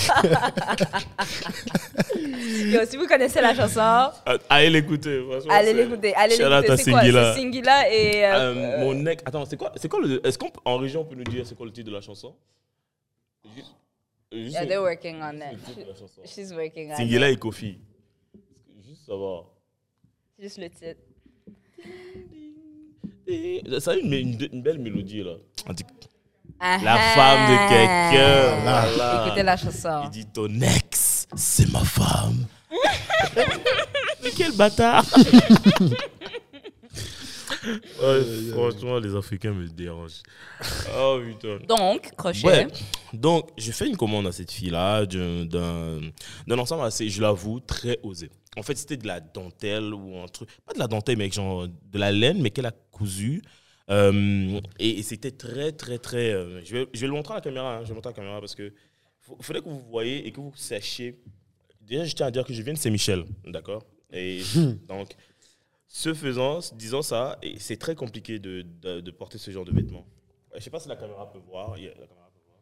[2.74, 5.24] Yo, si vous connaissez la chanson, Euh, Allez l'écouter.
[5.50, 6.14] allez l'écouter.
[6.16, 6.78] Allez l'écouter.
[6.78, 7.36] C'est quoi Singila.
[7.36, 8.26] Singila et.
[8.26, 9.22] euh, Euh, mon nec.
[9.26, 10.26] Attends, c'est quoi, c'est quoi le.
[10.26, 12.36] Est-ce qu'en région, on peut nous dire c'est quoi le titre de la chanson?
[13.56, 13.68] Juste.
[14.32, 15.60] juste Yeah, they're working on it.
[16.26, 17.36] She's working on Singila it.
[17.36, 17.78] et Kofi.
[18.88, 19.46] Juste savoir.
[20.40, 21.00] Juste le titre.
[23.80, 25.36] Ça a une, une, une belle mélodie là.
[26.60, 27.16] Ah La ah.
[27.16, 28.62] femme de quelqu'un.
[28.62, 29.26] Voilà.
[29.26, 30.02] Écoutez la chanson.
[30.06, 30.93] Il dit ton ex,
[31.36, 32.46] c'est ma femme.
[34.24, 35.06] Mais quel bâtard
[38.02, 40.22] Ouais, franchement, les Africains me dérangent.
[40.98, 41.60] Oh putain.
[41.68, 42.46] Donc, crochet.
[42.46, 42.68] Ouais.
[43.14, 46.02] Donc, je fais une commande à cette fille-là d'un
[46.58, 48.30] ensemble assez, je l'avoue, très osé.
[48.58, 50.50] En fait, c'était de la dentelle ou un truc.
[50.66, 53.42] Pas de la dentelle, mais genre de la laine, mais qu'elle a cousu.
[53.90, 56.32] Euh, et et c'était très, très, très.
[56.34, 57.76] euh, je, vais, je vais le montrer à la caméra.
[57.76, 58.74] hein, je vais le montrer à la caméra parce que
[59.24, 61.20] faut- faudrait que vous voyez et que vous sachiez.
[61.82, 63.84] Déjà, je tiens à dire que je viens de Saint-Michel, d'accord?
[64.12, 64.42] Et
[64.88, 65.16] donc,
[65.88, 69.72] ce faisant, disant ça, et c'est très compliqué de, de, de porter ce genre de
[69.74, 70.06] vêtements.
[70.56, 71.78] Je sais pas si la caméra peut voir.
[71.78, 72.60] il la caméra peut voir.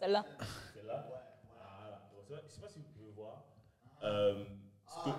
[0.00, 0.24] Celle-là.
[0.74, 2.10] C'est là Voilà.
[2.28, 3.44] Donc, Je sais pas si vous pouvez voir.
[4.02, 4.44] Euh,
[4.88, 5.10] ce que-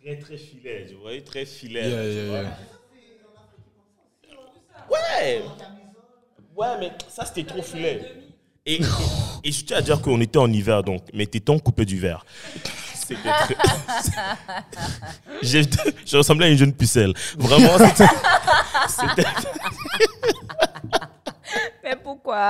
[0.00, 1.88] Très, très filet, vous voyez, très filet.
[1.88, 2.58] Yeah, yeah.
[4.90, 5.42] Ouais
[6.56, 8.12] Ouais, mais ça, c'était trop filet.
[8.66, 8.80] Et, et,
[9.44, 12.24] et je tiens à dire qu'on était en hiver, donc mes tétons coupaient du verre.
[12.94, 13.56] C'était très-
[15.42, 15.62] J'ai-
[16.06, 17.12] Je ressemblais à une jeune pucelle.
[17.36, 18.06] Vraiment, c'était...
[18.88, 19.28] c'était-
[21.82, 22.46] Mais pourquoi?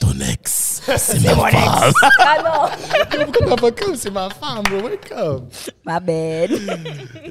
[0.00, 1.92] Ton ex, c'est ma femme.
[2.18, 2.68] Ah non
[3.26, 3.96] Pourquoi t'as pas comme?
[3.96, 4.88] C'est ma femme, bro?
[4.88, 5.42] Wake up.
[5.84, 6.58] Ma belle.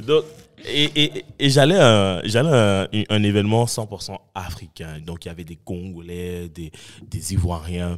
[0.05, 0.23] Donc,
[0.63, 4.99] et et, et j'allais à, j'allais un, un événement 100% africain.
[5.05, 6.71] Donc, il y avait des Congolais, des,
[7.07, 7.97] des Ivoiriens.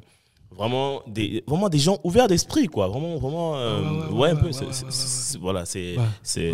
[0.52, 2.88] Vraiment des, vraiment des gens ouverts d'esprit, quoi.
[2.88, 3.58] Vraiment, vraiment.
[3.58, 4.52] euh, ouais, un peu.
[4.52, 5.96] c'est- c'est- c'est- voilà, c'est.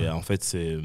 [0.10, 0.78] En fait, c'est.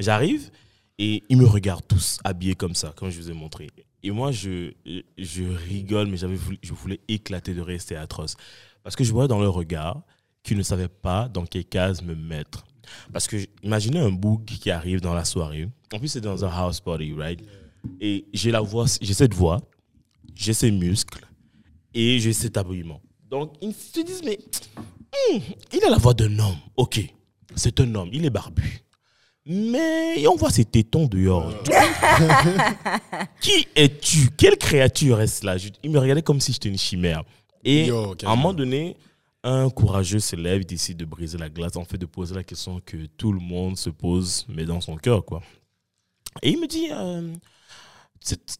[0.00, 0.50] J'arrive
[0.98, 3.68] et ils me regardent tous habillés comme ça, comme je vous ai montré.
[4.02, 4.72] Et moi, je,
[5.16, 8.36] je rigole, mais j'avais voulu- je voulais éclater de c'était atroce.
[8.82, 10.02] Parce que je voyais dans leur regard
[10.42, 12.64] qu'ils ne savaient pas dans quelle case me mettre.
[13.12, 15.68] Parce que imaginez un boug qui arrive dans la soirée.
[15.92, 17.40] En plus, c'est dans un house party, right?
[18.00, 19.60] Et j'ai la voix, j'ai cette voix,
[20.34, 21.24] j'ai ces muscles
[21.94, 23.00] et j'ai cet habillement.
[23.30, 24.38] Donc, ils se disent, mais
[25.32, 25.40] hum,
[25.72, 26.56] il a la voix d'un homme.
[26.76, 27.00] Ok,
[27.54, 28.82] c'est un homme, il est barbu.
[29.48, 31.52] Mais on voit ses tétons dehors.
[33.40, 34.30] Qui es-tu?
[34.36, 35.56] Quelle créature est-ce là?
[35.56, 37.22] Je- Il me regardait comme si j'étais une chimère.
[37.64, 38.96] Et Yo, à un moment donné,
[39.46, 42.42] un courageux se lève, il décide de briser la glace, en fait de poser la
[42.42, 45.40] question que tout le monde se pose, mais dans son cœur, quoi.
[46.42, 47.32] Et il me dit, euh,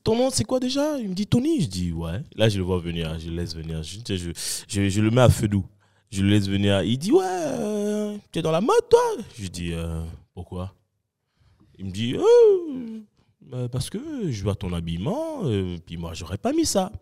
[0.04, 0.96] ton nom c'est quoi déjà?
[0.98, 1.60] Il me dit Tony.
[1.60, 2.22] Je dis ouais.
[2.36, 3.82] Là je le vois venir, je le laisse venir.
[3.82, 3.98] Je,
[4.68, 5.66] je, le mets à feu doux.
[6.10, 6.82] Je le laisse venir.
[6.82, 9.00] Il dit ouais, euh, tu es dans la mode toi?
[9.38, 10.72] Je dis euh, pourquoi?
[11.78, 12.16] Il me dit
[13.40, 15.42] bah, parce que je vois ton habillement,
[15.84, 16.92] puis moi j'aurais pas mis ça.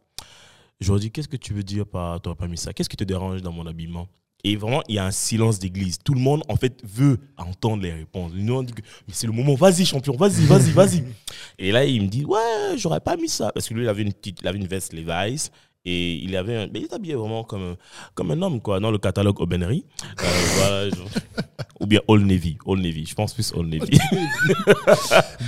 [0.81, 2.97] Je lui dis qu'est-ce que tu veux dire par t'aurais pas mis ça Qu'est-ce qui
[2.97, 4.09] te dérange dans mon habillement?
[4.47, 5.99] Et vraiment, il y a un silence d'église.
[6.05, 8.33] Tout le monde, en fait, veut entendre les réponses.
[8.35, 11.05] Nous, on dit que mais c'est le moment, vas-y, champion, vas-y, vas-y, vas-y.
[11.59, 13.51] Et là, il me dit, ouais, j'aurais pas mis ça.
[13.53, 15.51] Parce que lui, il avait une, petite, il avait une veste Levi's.
[15.87, 17.77] Et il avait un, mais il s'habillait vraiment comme, un-
[18.15, 19.85] comme un homme, quoi, dans le catalogue Aubainerie.
[20.23, 21.09] Euh, voilà, genre-
[21.81, 22.57] ou bien All Navy.
[22.67, 23.05] All Navy.
[23.07, 23.99] Je pense plus All Navy.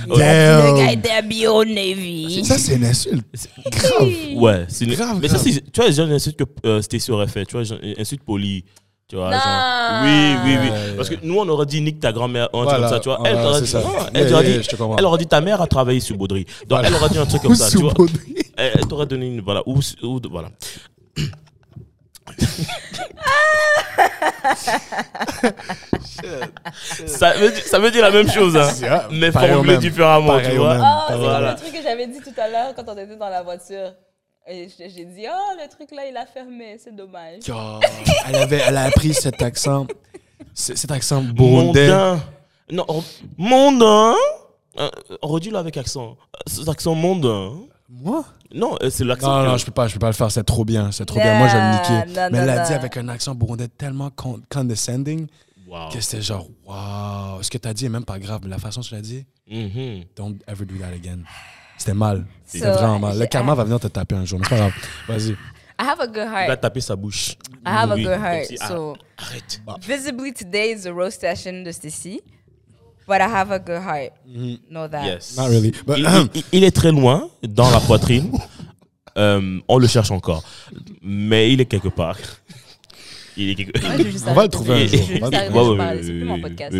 [0.07, 0.15] Le
[0.77, 2.43] gars était habillé au Navy.
[2.45, 3.25] Ça, c'est une insulte.
[3.71, 4.09] Grave.
[4.35, 5.59] ouais, c'est une- Grave, Mais ça, grave.
[5.73, 7.45] tu vois, genre, une insulte que euh, Stacy aurait fait.
[7.45, 8.63] Tu vois, genre, une insulte polie.
[9.07, 9.37] Tu vois, Non.
[9.37, 10.69] genre, oui, oui, oui.
[10.97, 12.79] Parce que nous, on aurait dit nique ta grand-mère, un truc Voilà.
[12.79, 13.21] comme ça, tu vois.
[13.25, 13.79] Elle Voilà, dit, ça.
[13.81, 16.43] Yeah, yeah, dit- aurait dit ta mère a travaillé sur Baudry.
[16.43, 16.89] Donc, Voilà.
[16.89, 17.93] elle aurait dit un truc comme ça, tu vois.
[18.57, 20.49] Elle, elle t'aurait donné une, voilà, ou, ou voilà.
[27.07, 28.69] ça, veut, dire- ça veut dire la même chose, hein.
[28.81, 30.77] Yeah, mais formulé différemment, Pareil tu vois.
[30.79, 31.53] Oh, c'est Voilà.
[31.53, 33.93] comme le truc que j'avais dit tout à l'heure quand on était dans la voiture.
[34.49, 37.39] J'ai dit, oh, le truc là, il a fermé, c'est dommage.
[38.27, 39.87] Elle, avait, elle a appris cet accent,
[40.53, 41.87] cet accent burundais.
[41.89, 42.19] Mondain.
[42.71, 43.03] Non, on-
[43.37, 44.13] mondain?
[44.79, 44.89] Euh,
[45.21, 46.17] Redis-le avec accent.
[46.35, 47.53] Euh, Cet accent mondain.
[47.89, 48.25] Moi?
[48.53, 49.37] Non, euh, c'est l'accent.
[49.37, 50.29] Non, que- non, je peux pas, je peux pas le faire.
[50.31, 51.37] C'est trop bien, c'est trop bien.
[51.37, 52.13] Moi, je vais le niquer.
[52.13, 52.67] Non, Mais non, elle a non.
[52.67, 55.27] dit avec un accent burundais tellement con- condescending
[55.67, 55.89] Wow.
[55.91, 57.41] que c'était genre, wow.
[57.41, 59.25] Ce que t'as dit est même pas grave, mais la façon dont tu l'as dit,
[59.49, 60.03] Mhm.
[60.15, 61.19] don't ever do that again.
[61.77, 62.25] C'était mal.
[62.45, 63.13] C'était So, vraiment mal.
[63.15, 64.73] Le j'ai- karma va venir te taper un jour, mais c'est pas grave.
[65.07, 65.31] Vas-y.
[65.79, 66.61] I have a good Il va heart.
[66.61, 67.31] taper sa bouche.
[67.65, 68.45] I have Oui, a good comme heart.
[68.47, 69.61] si- ah, So, arrête.
[69.87, 72.21] visibly today is the roast session de Stacy.
[73.07, 74.11] But I have a good heart.
[74.27, 74.55] Mm-hmm.
[74.69, 75.05] Know that.
[75.05, 75.37] Yes.
[75.37, 75.71] Not really.
[75.85, 78.31] But, Il, il- il est très loin dans la poitrine.
[79.19, 80.43] Euh, on le cherche encore.
[81.01, 82.17] Mais il est quelque part.
[83.37, 83.67] Il est
[84.27, 84.99] On va le trouver un jour.
[85.11, 86.75] On le podcast.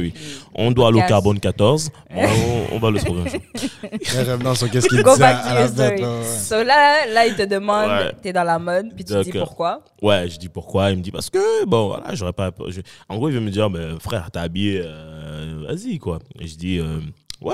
[0.74, 1.08] doit aller au Podcast.
[1.10, 1.90] carbone 14.
[2.16, 3.42] On, on va le trouver un jour.
[4.28, 6.00] revenons sur qu'est-ce qu'il disait à la bête.
[6.00, 6.24] là, ouais.
[6.26, 8.12] So là, là, il te demande, Ouais.
[8.22, 9.84] t'es dans la mode, puis tu dis pourquoi.
[10.02, 10.92] Ouais, je dis pourquoi.
[10.92, 12.52] Il me dit parce que, bon, voilà, j'aurais pas.
[12.70, 16.20] je- En gros, il veut me dire, mais frère, t'es habillé, euh, vas-y, quoi.
[16.40, 17.00] Et je dis, euh,
[17.42, 17.54] ouais.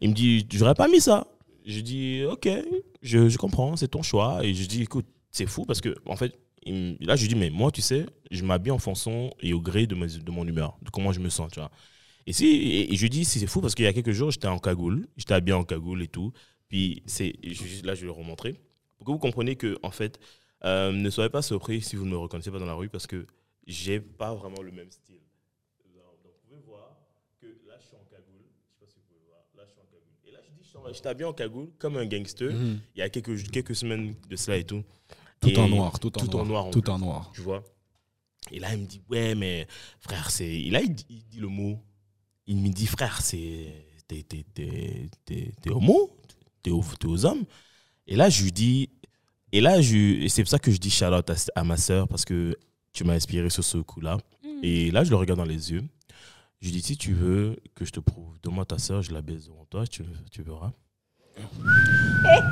[0.00, 1.26] Il me dit, j'aurais pas mis ça.
[1.66, 2.48] Je dis, ok,
[3.02, 4.38] je, je comprends, c'est ton choix.
[4.42, 7.34] Et je dis, écoute, c'est fou parce que, en fait, il là, je lui dis,
[7.34, 10.46] mais moi, tu sais, je m'habille en fonction et au gré de, mes- de mon
[10.46, 11.70] humeur, de comment je me sens, tu vois.
[12.26, 14.12] Et, si, et, et je lui dis, si c'est fou parce qu'il y a quelques
[14.12, 16.32] jours, j'étais en cagoule, j'étais habillé en cagoule et tout.
[16.68, 17.32] Puis c'est,
[17.82, 18.60] là, je vais le remontrer.
[18.98, 20.20] Pour que vous compreniez que, en fait,
[20.64, 23.06] euh, ne soyez pas surpris si vous ne me reconnaissez pas dans la rue parce
[23.06, 23.26] que
[23.66, 25.16] j'ai pas vraiment le même style.
[25.94, 26.96] Donc, vous pouvez voir
[27.40, 28.44] que là, je suis en cagoule.
[28.68, 29.40] Je sais pas si vous pouvez voir.
[29.56, 30.14] Là, je suis en cagoule.
[30.26, 32.80] Et là, je dis, je suis en- j'étais habillé en cagoule comme un gangster Mhm.
[32.94, 34.84] il y a quelques, quelques semaines de cela et tout.
[35.40, 36.70] Tout en noir, tout en tout en noir.
[36.70, 36.90] Tout plus.
[36.90, 37.30] en noir.
[37.34, 37.62] Tu vois
[38.50, 39.66] Et là, il me dit, ouais, mais
[40.00, 40.46] frère, c'est.
[40.46, 41.78] Et là, il dit, il dit le mot.
[42.46, 43.86] Il me dit, frère, c'est.
[44.06, 46.10] T'es, t'es, t'es, t'es, homo
[46.62, 47.44] T'es aux, t'es aux hommes
[48.06, 48.90] Et là, je lui dis.
[49.52, 52.06] Et là, je, c'est pour ça que je dis shout out à, à ma sœur
[52.06, 52.56] parce que
[52.92, 54.18] tu m'as inspiré sur ce coup-là.
[54.62, 55.84] Et là, je le regarde dans les yeux.
[56.60, 59.22] Je lui dis, si tu veux que je te prouve, demande ta sœur, je la
[59.22, 60.72] baise devant toi, tu, tu verras.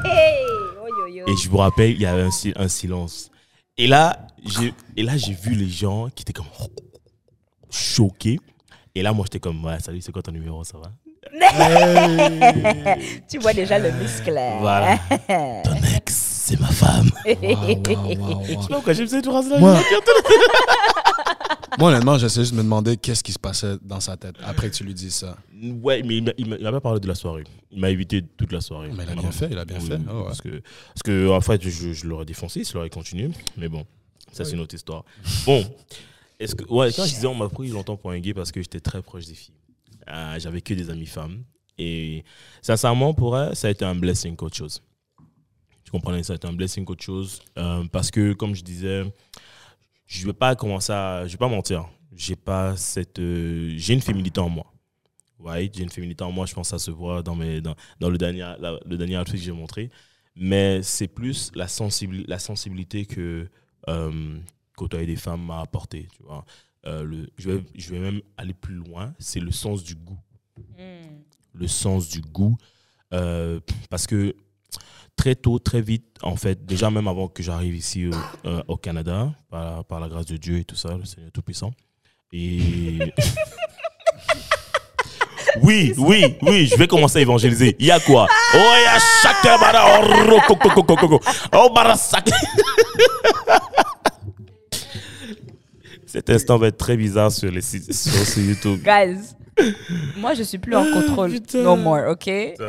[0.05, 0.45] Hey,
[0.81, 0.98] oh, yo, yo.
[1.27, 3.31] Et je vous rappelle, il y avait un, si- un silence.
[3.77, 6.47] Et là, j'ai et là, j'ai vu les gens qui étaient comme
[7.71, 8.39] choqués.
[8.95, 10.91] Et là, moi, j'étais comme, ouais, salut, c'est quoi ton numéro, ça va?
[13.29, 14.39] Tu vois déjà le muscle.
[14.61, 14.99] Voilà.
[15.29, 16.15] Ton ex,
[16.47, 17.11] c'est ma femme.
[17.27, 18.43] Wow, wow, wow, wow.
[18.45, 19.59] Je sais pas pourquoi j'ai fait cette phrase-là.
[19.59, 19.79] Moi,
[21.79, 24.71] moi, honnêtement, j'essaie juste de me demander qu'est-ce qui se passait dans sa tête après
[24.71, 25.37] que tu lui dises ça.
[25.83, 27.45] Ouais, mais il m'a- pas parlé de la soirée.
[27.71, 28.91] Il m'a évité toute la soirée.
[28.97, 29.99] Mais il a bien fait, il a bien Oui, fait.
[30.09, 30.25] Ah ouais.
[30.25, 30.49] Parce que,
[30.89, 33.29] parce que en fait, je, je l'aurais défoncé, ça l'aurait continué.
[33.57, 33.85] Mais bon,
[34.33, 35.05] ça, c'est une autre histoire.
[35.45, 35.65] Bon,
[36.41, 38.61] est-ce que, ouais, quand je disais, on m'a pris longtemps pour un gay parce que
[38.63, 39.55] j'étais très proche des filles.
[40.09, 41.43] Euh, J'avais que des amis femmes.
[41.77, 42.25] Et
[42.63, 44.83] sincèrement, pour elle, ça a été un blessing qu'autre chose.
[45.85, 47.41] Tu comprenais, ça a été un blessing qu'autre chose.
[47.57, 49.05] Euh, parce que, comme je disais,
[50.09, 51.25] je vais pas commencer à.
[51.27, 51.89] Je vais pas mentir.
[52.17, 53.21] J'ai pas cette.
[53.21, 54.73] euh, j'ai une féminité en moi.
[55.39, 57.77] Ouais, j'ai une féminité en moi, je pense que ça se voit dans, mes, dans,
[58.01, 59.89] dans le, dernier, la- le dernier outfit que j'ai montré.
[60.35, 63.49] Mais c'est plus la, sensibili- la sensibilité que
[63.89, 64.39] euh,
[64.77, 66.09] côtoyer des femmes m'a apporté.
[66.17, 66.45] Tu vois.
[66.87, 70.19] Euh, le, je, vais, je vais même aller plus loin, c'est le sens du goût.
[70.77, 71.19] Hmm.
[71.55, 72.57] Le sens du goût.
[73.15, 74.35] Euh, parce que
[75.19, 79.33] très tôt, très vite, en fait, déjà même avant que j'arrive ici au, euh, Canada,
[79.51, 81.73] par, la grâce de Dieu et tout ça, le Seigneur Tout-Puissant.
[82.33, 82.99] Et.
[85.63, 87.75] Oui, oui, oui, je vais commencer à évangéliser.
[87.81, 88.29] Il y a quoi?
[88.55, 90.39] Oh, il y a chacun bara oh.
[91.53, 91.75] Oh.
[96.07, 98.83] Cet instant va être très bizarre sur, les, sur YouTube.
[98.85, 99.35] Guys,
[100.17, 101.31] moi je suis plus en contrôle.
[101.33, 101.63] putain.
[101.63, 102.25] No more, ok?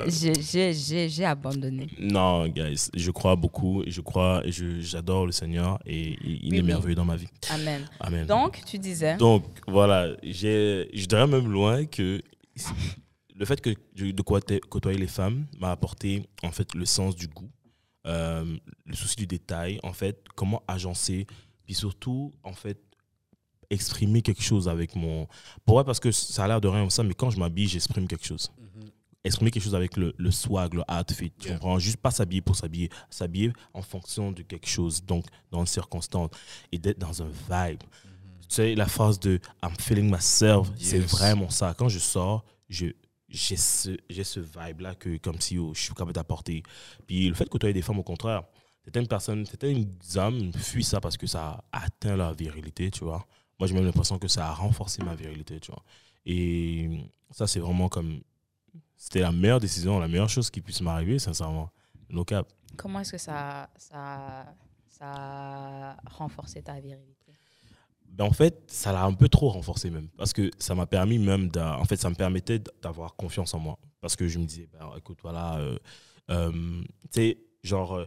[0.07, 1.87] J'ai- J'ai j'ai- j'ai abandonné.
[1.99, 6.67] Non, guys, je crois beaucoup, je crois, j'adore le Seigneur et il, Oui, est oui.
[6.67, 7.27] merveilleux dans ma vie.
[7.51, 7.85] Amen.
[7.99, 8.25] Amen.
[8.25, 9.17] Donc, tu disais?
[9.17, 12.21] Donc, voilà, j'ai- je dirais même loin que
[13.35, 17.27] le fait que de côtoyer, côtoyer les femmes m'a apporté en fait le sens du
[17.27, 17.49] goût,
[18.05, 18.43] euh,
[18.85, 21.25] le souci du détail, en fait, comment agencer,
[21.65, 22.79] puis surtout, en fait,
[23.69, 25.27] exprimer quelque chose avec mon.
[25.65, 28.07] Pourquoi Parce que ça a l'air de rien comme ça, mais quand je m'habille, j'exprime
[28.07, 28.51] quelque chose.
[29.23, 31.31] Exprimer quelque chose avec le, le swag, le outfit.
[31.39, 31.57] Tu Yeah.
[31.57, 31.77] comprends?
[31.79, 36.29] Juste pas s'habiller pour s'habiller, s'habiller en fonction de quelque chose, donc dans une circonstance,
[36.71, 37.81] et d'être dans un vibe.
[38.43, 41.11] Tu sais, la phrase de I'm feeling myself, c'est Yes.
[41.11, 41.73] vraiment ça.
[41.77, 42.87] Quand je sors, je
[43.31, 46.63] j'ai ce, j'ai ce vibe-là que comme si oh, je suis capable d'apporter.
[47.05, 48.41] Puis le fait que tu aies des femmes, au contraire,
[48.83, 53.23] certaines personnes, certaines âmes fuient ça parce que ça atteint leur virilité, tu vois?
[53.59, 55.83] Moi, j'ai même l'impression que ça a renforcé ma virilité, tu vois.
[56.25, 58.21] Et ça, c'est vraiment comme...
[58.95, 61.69] C'était la meilleure décision, la meilleure chose qui puisse m'arriver, sincèrement.
[62.09, 62.47] No cap.
[62.77, 64.45] Comment est-ce que ça, ça,
[64.89, 67.33] ça a renforcé ta virilité?
[68.05, 70.09] Ben, en fait, ça l'a un peu trop renforcé même.
[70.17, 73.77] Parce que ça m'a permis même, en fait, ça me permettait d'avoir confiance en moi.
[74.01, 75.77] Parce que je me disais, ben, écoute, voilà, euh,
[76.29, 78.05] euh, tu sais, genre, euh,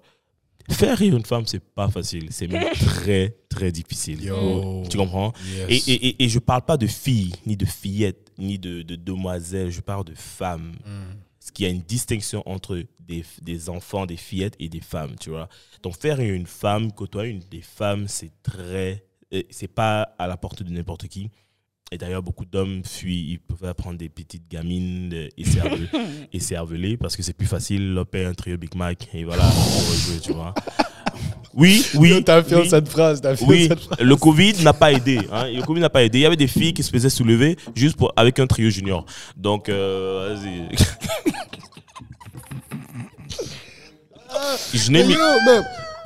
[0.71, 2.29] faire rire une femme, c'est pas facile.
[2.31, 4.23] C'est même très, très difficile.
[4.23, 4.85] Yo.
[4.89, 5.33] Tu comprends?
[5.69, 5.89] Et, Yes.
[5.89, 9.71] et, et, et je parle pas de filles, ni de fillettes, ni de, de demoiselles,
[9.71, 10.73] je parle de femmes.
[10.85, 11.15] Mm.
[11.39, 15.17] Parce qu'il y a une distinction entre des, des enfants, des fillettes et des femmes,
[15.19, 15.49] tu vois.
[15.83, 19.05] Donc faire une femme, côtoyer une des femmes, c'est très...
[19.35, 21.31] euh, C'est pas à la portée de n'importe qui.
[21.93, 25.89] Et d'ailleurs, beaucoup d'hommes fuient, ils peuvent prendre des petites gamines et cerveler,
[26.33, 29.43] et cerveler parce que c'est plus facile, leur payer un trio Big Mac et voilà,
[29.45, 29.47] on
[29.91, 30.55] va jouer, tu vois.
[31.53, 32.25] Oui, oui.
[32.25, 32.69] T'as fait oui.
[32.71, 33.99] cette phrase, t'as fait Oui, cette phrase.
[34.01, 35.19] le Covid n'a pas aidé.
[35.31, 35.49] hein.
[35.53, 36.21] Le Covid n'a pas aidé.
[36.21, 39.05] Il y avait des filles qui se faisaient soulever juste pour, avec un trio junior.
[39.37, 40.69] Donc, euh, vas-y.
[44.73, 45.15] Je n'ai Mais mis.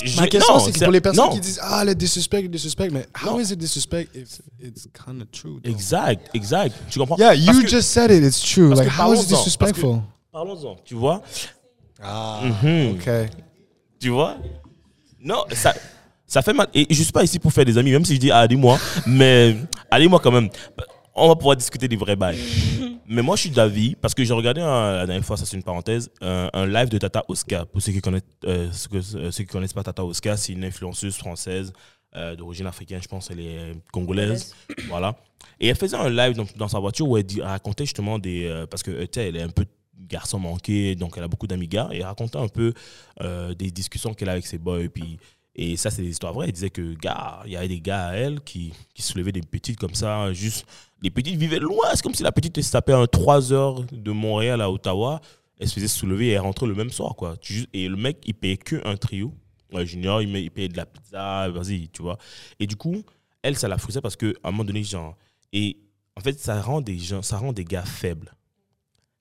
[0.07, 1.33] Je- ma question, non, c'est que pour les personnes non.
[1.33, 3.41] qui disent Ah, le disrespect, le disrespect, mais how Non.
[3.41, 5.61] is it disrespect if it's kind of true?
[5.63, 5.71] though?
[5.71, 6.75] Exact, exact.
[6.91, 7.17] Tu comprends?
[7.19, 8.75] Yeah, Parce you que- just said it, it's true.
[8.75, 10.01] Like, que how is it disrespectful?
[10.33, 11.23] Parlons-en, tu vois?
[12.03, 12.97] Ah, Mhm.
[12.99, 13.31] ok.
[13.99, 14.37] Tu vois?
[15.23, 15.75] Non, ça.
[16.27, 16.67] Ça fait mal.
[16.75, 18.79] Et je suis pas ici pour faire des amis, même si je dis, ah, allez-moi.
[19.07, 19.57] mais
[19.91, 20.49] allez-moi quand même.
[21.15, 22.39] On va pouvoir discuter des vrais bails.
[23.09, 25.57] Mais moi, je suis d'avis, parce que j'ai regardé un- la dernière fois, ça c'est
[25.57, 27.67] une parenthèse, un, un live de Tata Oscar.
[27.67, 30.53] Pour ceux qui connaissent, euh, ceux, que- euh, ceux qui connaissent pas Tata Oscar, c'est
[30.53, 31.73] une influenceuse française
[32.15, 34.55] euh, d'origine africaine, je pense, elle est congolaise.
[34.89, 35.17] voilà.
[35.61, 38.19] Et elle faisait un live dans, dans sa voiture où elle, dit- elle racontait justement
[38.19, 38.47] des.
[38.47, 39.65] euh, parce que elle est un peu
[39.99, 42.73] garçon manqué, donc elle a beaucoup d'amis gars, et elle racontait un peu
[43.59, 44.89] des discussions qu'elle a avec ses boys.
[44.93, 45.19] Puis,
[45.59, 46.47] et ça, c'est des histoires vraies.
[46.47, 49.41] Elle disait que, gars, il y avait des gars à elle qui, qui soulevaient des
[49.41, 50.67] petites comme ça, juste.
[51.03, 51.87] Les petites vivaient loin.
[51.95, 55.21] C'est comme si la petite se tapait un 3 heures de Montréal à Ottawa.
[55.59, 57.37] Elle se faisait soulever et elle rentrait le même soir, quoi.
[57.73, 59.33] Et le mec, il payait que un trio.
[59.85, 62.19] Junior, il payait de la pizza, vas-y, tu vois.
[62.61, 63.03] Et du coup,
[63.43, 65.17] elle, ça la frustrait parce qu'à un moment donné, genre.
[65.53, 65.79] Et
[66.17, 68.35] en fait, ça rend des gens, ça rend des gars faibles.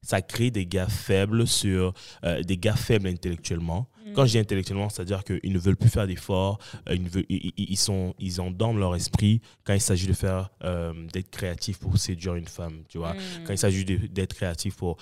[0.01, 3.87] Ça crée des gars faibles sur euh, des gars faibles intellectuellement.
[4.15, 6.59] Quand je dis intellectuellement, c'est-à-dire qu'ils ne veulent plus faire d'efforts,
[6.89, 10.07] euh, ils, ne veulent- ils, ils- ils sont, ils endorment leur esprit quand il s'agit
[10.07, 13.15] de faire, euh, d'être créatif pour séduire une femme, tu vois.
[13.45, 14.97] Quand il s'agit de- d'être créatif pour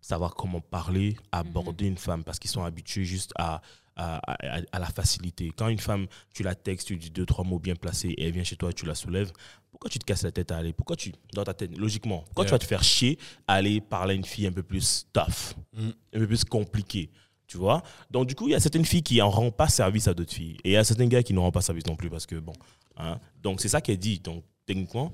[0.00, 3.62] savoir comment parler, aborder une femme, parce qu'ils sont habitués juste à,
[3.96, 4.16] à,
[4.56, 5.52] à- à la facilité.
[5.56, 8.32] Quand une femme, tu la textes, tu dis deux, trois mots bien placés et elle
[8.32, 9.32] vient chez toi et tu la soulèves,
[9.70, 10.72] pourquoi tu te casses la tête à aller?
[10.72, 14.12] Pourquoi tu, dans ta tête, logiquement, pourquoi tu vas te faire chier à aller parler
[14.14, 15.88] à une fille un peu plus tough, Mm.
[16.14, 17.10] un peu plus compliquée
[17.46, 17.82] tu vois?
[18.10, 20.32] Donc, du coup, il y a certaines filles qui n'en rendent pas service à d'autres
[20.32, 20.56] filles.
[20.64, 22.36] Et il y a certains gars qui n'en rendent pas service non plus parce que,
[22.36, 22.54] bon.
[22.96, 23.18] hein.
[23.42, 24.18] Donc, c'est ça qu'elle dit.
[24.18, 25.12] Donc, techniquement,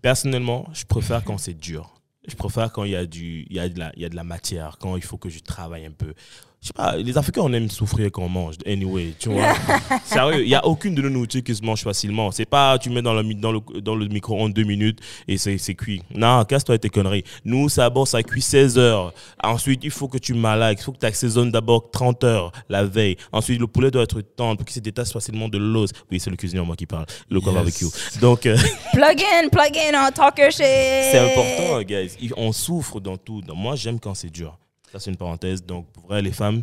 [0.00, 1.94] personnellement, je préfère quand c'est dur.
[2.26, 5.40] Je préfère quand y, il y a de la matière, quand il faut que je
[5.40, 6.14] travaille un peu.
[6.62, 8.54] Je sais pas, les Africains, on aime souffrir quand on mange.
[8.64, 9.52] Anyway, tu vois.
[10.04, 12.30] Sérieux, il n'y a aucune de nos nourritures qui se mange facilement.
[12.30, 15.38] C'est pas, tu mets dans le, mi- dans le, dans le micro-ondes deux minutes et
[15.38, 16.02] c'est cuit.
[16.14, 17.24] Non, casse-toi tes conneries.
[17.44, 19.12] Nous, ça, bon, ça cuit 16 heures.
[19.42, 20.78] Ensuite, il faut que tu malagues.
[20.78, 23.16] Il faut que tu assaisonnes d'abord 30 heures la veille.
[23.32, 25.90] Ensuite, le poulet doit être tendre pour qu'il se détache facilement de l'os.
[26.12, 27.06] Oui, c'est le cuisinier, moi, qui parle.
[27.28, 27.54] Le Yes.
[27.54, 27.86] barbecue.
[28.20, 28.56] Donc, euh,
[28.92, 30.58] Plug in, plug in, on talk your shit.
[30.62, 32.12] c'est important, guys.
[32.36, 33.40] On souffre dans tout.
[33.52, 34.56] Moi, j'aime quand c'est dur.
[34.92, 35.64] Ça, c'est une parenthèse.
[35.64, 36.62] Donc, pour vrai, les femmes,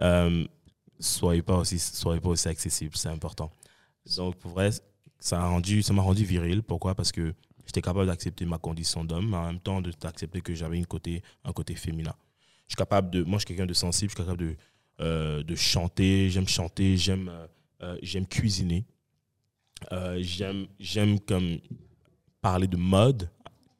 [0.00, 0.44] euh,
[0.98, 2.96] soyez pas aussi, soyez pas aussi accessibles.
[2.96, 3.52] C'est important.
[4.16, 4.70] Donc, pour vrai,
[5.20, 6.64] ça a rendu, m'a rendu viril.
[6.64, 6.96] Pourquoi?
[6.96, 7.32] Parce que
[7.64, 11.52] j'étais capable d'accepter ma condition d'homme, mais en même temps, d'accepter que j'avais côté, un
[11.52, 12.14] côté féminin.
[12.66, 14.10] Je suis capable de, moi, je suis quelqu'un de sensible.
[14.10, 14.56] Je suis capable de,
[15.00, 16.30] euh, de chanter.
[16.30, 16.96] J'aime chanter.
[16.96, 17.30] J'aime,
[17.82, 18.84] euh, cuisiner.
[20.16, 21.58] J'aime, j'aime comme
[22.40, 23.30] parler de mode.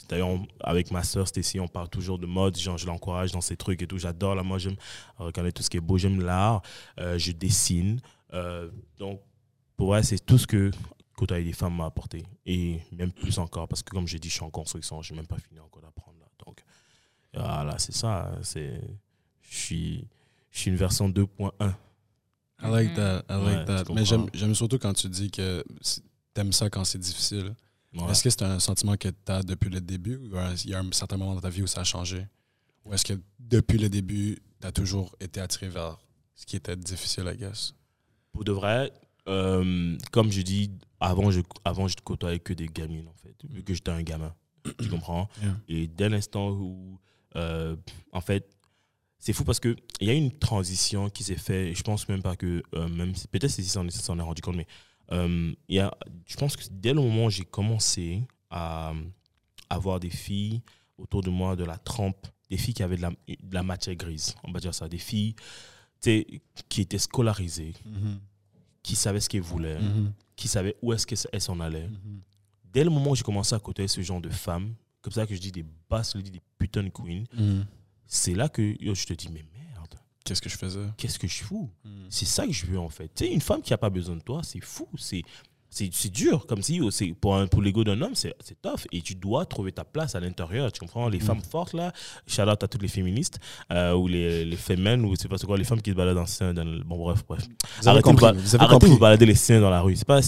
[0.09, 2.57] D'ailleurs, avec ma soeur Stécie, on parle toujours de mode.
[2.57, 3.99] Genre, je l'encourage dans ces trucs et tout.
[3.99, 4.61] J'adore la mode.
[4.61, 4.77] J'aime
[5.19, 5.99] regarder tout ce qui est beau.
[5.99, 6.63] J'aime l'art.
[6.99, 8.01] Euh, je dessine.
[8.33, 9.21] Euh, donc,
[9.77, 10.71] pour moi, c'est tout ce que
[11.17, 12.25] côtoyer des femmes m'a apporté.
[12.47, 13.69] Et même plus encore.
[13.69, 15.03] Parce que, comme j'ai dit, je suis en construction.
[15.03, 16.17] Je n'ai même pas fini encore d'apprendre.
[16.21, 16.27] là.
[16.47, 16.63] Donc,
[17.35, 18.33] voilà, c'est ça.
[18.43, 18.81] C'est,
[19.43, 20.09] je suis,
[20.51, 21.51] je suis une version 2.1.
[22.61, 23.25] I like that.
[23.29, 23.85] I like Ouais, that.
[23.95, 25.63] Mais j'aime surtout quand tu dis que
[26.35, 27.55] t'aimes ça quand c'est difficile.
[27.95, 28.11] Ouais.
[28.11, 30.30] Est-ce que c'est un sentiment que tu as depuis le début ou
[30.64, 32.26] il y a un certain moment dans ta vie où ça a changé?
[32.84, 35.99] Ou est-ce que depuis le début, tu as toujours été attiré vers
[36.34, 37.74] ce qui était difficile, I guess?
[38.32, 38.93] Pour de vrai,
[39.26, 40.70] euh, comme je dis,
[41.01, 44.34] avant je, avant, je côtoyais que des gamines, en fait, vu que j'étais un gamin.
[44.80, 45.28] tu comprends?
[45.43, 45.57] Yeah.
[45.68, 46.99] Et dès l'instant où,
[47.36, 47.76] euh,
[48.12, 48.49] en fait,
[49.18, 52.36] c'est fou parce qu'il y a une transition qui s'est faite, je pense même pas
[52.36, 54.66] que, euh, même peut-être si ça s'en est rendu compte, mais
[55.13, 55.97] euh, y a,
[56.27, 58.93] je pense que dès le moment où j'ai commencé à
[59.71, 60.63] avoir des filles
[60.97, 63.95] autour de moi de la trempe, des filles qui avaient de la, de la matière
[63.97, 65.35] grise, on va dire ça, des filles
[66.69, 67.75] qui étaient scolarisées,
[68.83, 70.13] qui savaient ce qu'elles voulaient, Mhm.
[70.37, 71.89] qui savaient où est-ce qu'elles s'en allaient.
[71.89, 72.21] Mhm.
[72.73, 75.35] Dès le moment où j'ai commencé à côtoyer ce genre de femmes, comme ça que
[75.35, 77.67] je dis des basses, je dis des putains de queens, Mhm.
[78.07, 79.78] c'est là que yo, je te dis, mais merde,
[80.29, 80.81] Qu'est-ce que je faisais?
[80.97, 81.91] qu'est-ce que je fous Mhm.
[82.11, 83.11] C'est ça que je veux en fait.
[83.14, 84.87] Tu sais, une femme qui n'a pas besoin de toi, c'est fou.
[84.97, 85.22] C'est.
[85.70, 88.87] C'est dur, comme si oh, c'est pour, un- pour l'ego d'un homme, c'est tough.
[88.91, 90.72] Et tu dois trouver ta place à l'intérieur.
[90.72, 91.11] Tu comprends?
[91.11, 91.93] Les femmes fortes, là,
[92.26, 93.39] shout out à toutes les féministes,
[93.70, 96.16] euh, ou les, les femmes, ou c'est pas c'est quoi, les femmes qui se baladent
[96.16, 96.55] en sein.
[96.55, 97.43] Dans le- Bon, bref, bref.
[97.43, 99.95] Vous avez Arrêtez, compris, vous avez arrêtez vous balader les seins dans la rue.
[99.95, 100.20] C'est pas,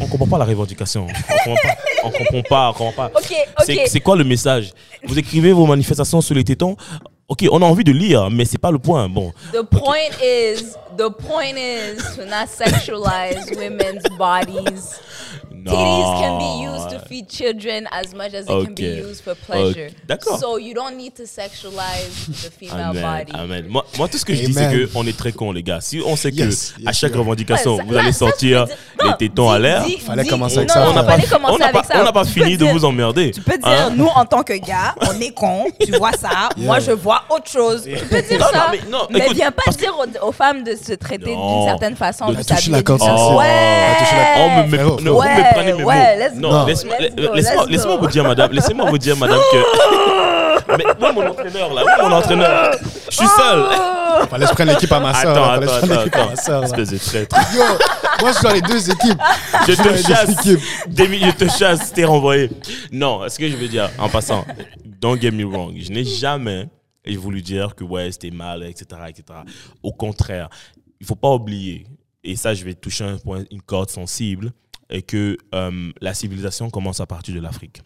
[0.00, 1.06] on comprend pas la revendication.
[1.06, 1.76] On comprend pas.
[2.02, 2.70] On comprend pas.
[2.70, 3.12] On comprend pas.
[3.20, 3.32] Ok,
[3.64, 3.86] C'est ok.
[3.86, 4.72] c'est quoi le message?
[5.04, 6.76] Vous écrivez vos manifestations sur les tétons.
[7.30, 9.08] Ok, on a envie de lire, mais c'est pas le point.
[9.08, 15.00] Bon, The point is, the point is to not sexualize women's bodies.
[15.60, 18.98] Titties can be used to feed children as much as they can be Okay.
[19.08, 19.88] used for pleasure.
[19.88, 20.38] Ok, d'accord.
[20.40, 23.32] So you don't need to sexualize the female Amen, body.
[23.34, 23.66] amen.
[23.68, 24.70] Moi, moi, tout ce que je dis, Amen.
[24.86, 25.80] c'est qu'on est très cons, les gars.
[25.82, 27.18] Si on sait que Yes, à yes, chaque yeah.
[27.20, 28.66] revendication, Ouais, ça- vous allez sortir
[29.04, 32.56] les tétons à l'air, Fallait commencer avec non, ça, on n'a pas- pas, pas fini
[32.56, 33.30] de dire- vous emmerder.
[33.30, 33.92] Tu peux dire, Hein?
[33.94, 36.48] nous, en tant que gars, on est cons, tu vois ça.
[36.56, 37.84] Moi, je vois autre chose.
[37.84, 38.72] Tu peux dire Non, ça.
[38.88, 41.58] non, mais non, écoute, viens pas dire aux, aux femmes de se traiter Non.
[41.60, 42.32] d'une certaine façon.
[42.32, 43.36] De toucher la corde sensible.
[43.38, 43.46] Ouais.
[44.36, 46.20] Oh, mais, mais- vous Ouais, me prenez mes ouais, mots.
[46.24, 46.84] let's non, let's
[47.68, 48.02] laisse-moi go.
[48.02, 49.58] vous dire, madame, laissez-moi vous dire, madame, que.
[50.78, 51.82] Mais où est mon entraîneur, là?
[51.84, 52.70] Où est mon entraîneur?
[53.10, 53.64] Je suis seul.
[54.28, 55.30] Fallait se prendre l'équipe à ma soeur.
[55.52, 56.42] Attends, se attends, prendre attends, l'équipe à ma attends.
[56.42, 56.64] soeur.
[56.64, 57.36] Espèce de traître.
[57.54, 57.62] Yo,
[58.20, 59.20] moi, je suis dans les deux équipes.
[59.66, 60.48] Je dans te chasse.
[60.86, 62.50] Demi, je te chasse, t'es renvoyé.
[62.92, 64.44] Non, ce que je veux dire, en passant,
[65.00, 66.68] don't get me wrong, je n'ai jamais
[67.18, 69.24] voulu dire que ouais, c'était mal, etc., etc.
[69.82, 70.48] Au contraire,
[71.00, 71.86] il faut pas oublier,
[72.22, 74.52] et ça, je vais toucher un point, une corde sensible,
[74.90, 77.82] et que euh, la civilisation commence à partir de l'Afrique.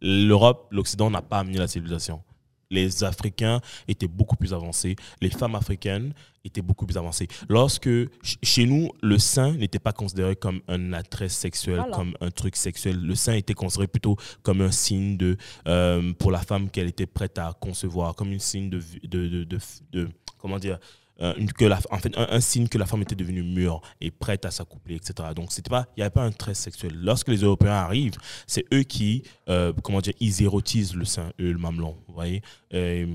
[0.00, 2.22] L'Europe, l'Occident n'a pas amené la civilisation.
[2.70, 4.94] Les Africains étaient beaucoup plus avancés.
[5.22, 6.12] Les femmes africaines
[6.44, 7.26] étaient beaucoup plus avancées.
[7.48, 11.96] Lorsque, ch- chez nous, le sein n'était pas considéré comme un attrait sexuel, Voilà.
[11.96, 13.00] comme un truc sexuel.
[13.00, 17.06] Le sein était considéré plutôt comme un signe de, euh, pour la femme qu'elle était
[17.06, 19.58] prête à concevoir, comme un signe de, de, de, de-
[19.92, 20.78] de- comment dire,
[21.20, 24.44] euh, que la, en fait, un, signe que la femme était devenue mûre et prête
[24.44, 25.30] à s'accoupler, etc.
[25.34, 25.62] Donc, il
[25.96, 26.92] n'y avait pas un trait sexuel.
[26.94, 28.16] Lorsque les Européens arrivent,
[28.46, 32.42] c'est eux qui, euh, comment dire, ils érotisent le sein, eux, le mamelon, vous voyez.
[32.72, 33.06] Euh,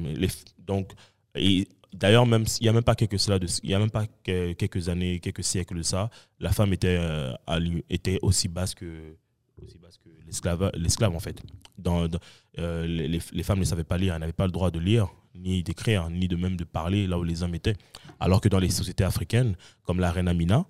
[0.59, 0.91] donc,
[1.35, 4.05] et d'ailleurs, même, il n'y a même pas quelques, cela il y a même pas
[4.23, 7.33] que- quelques années, quelques siècles de ça, la femme était, euh,
[8.21, 9.15] aussi basse que,
[9.63, 10.09] aussi basse que
[10.75, 11.41] l'esclave, en fait.
[11.77, 12.07] Dans,
[12.57, 15.63] les- les femmes ne savaient pas lire, elles n'avaient pas le droit de lire, ni
[15.63, 17.75] d'écrire, ni de même de parler là où les hommes étaient.
[18.19, 20.65] Alors que dans les sociétés africaines, comme la reine Amina,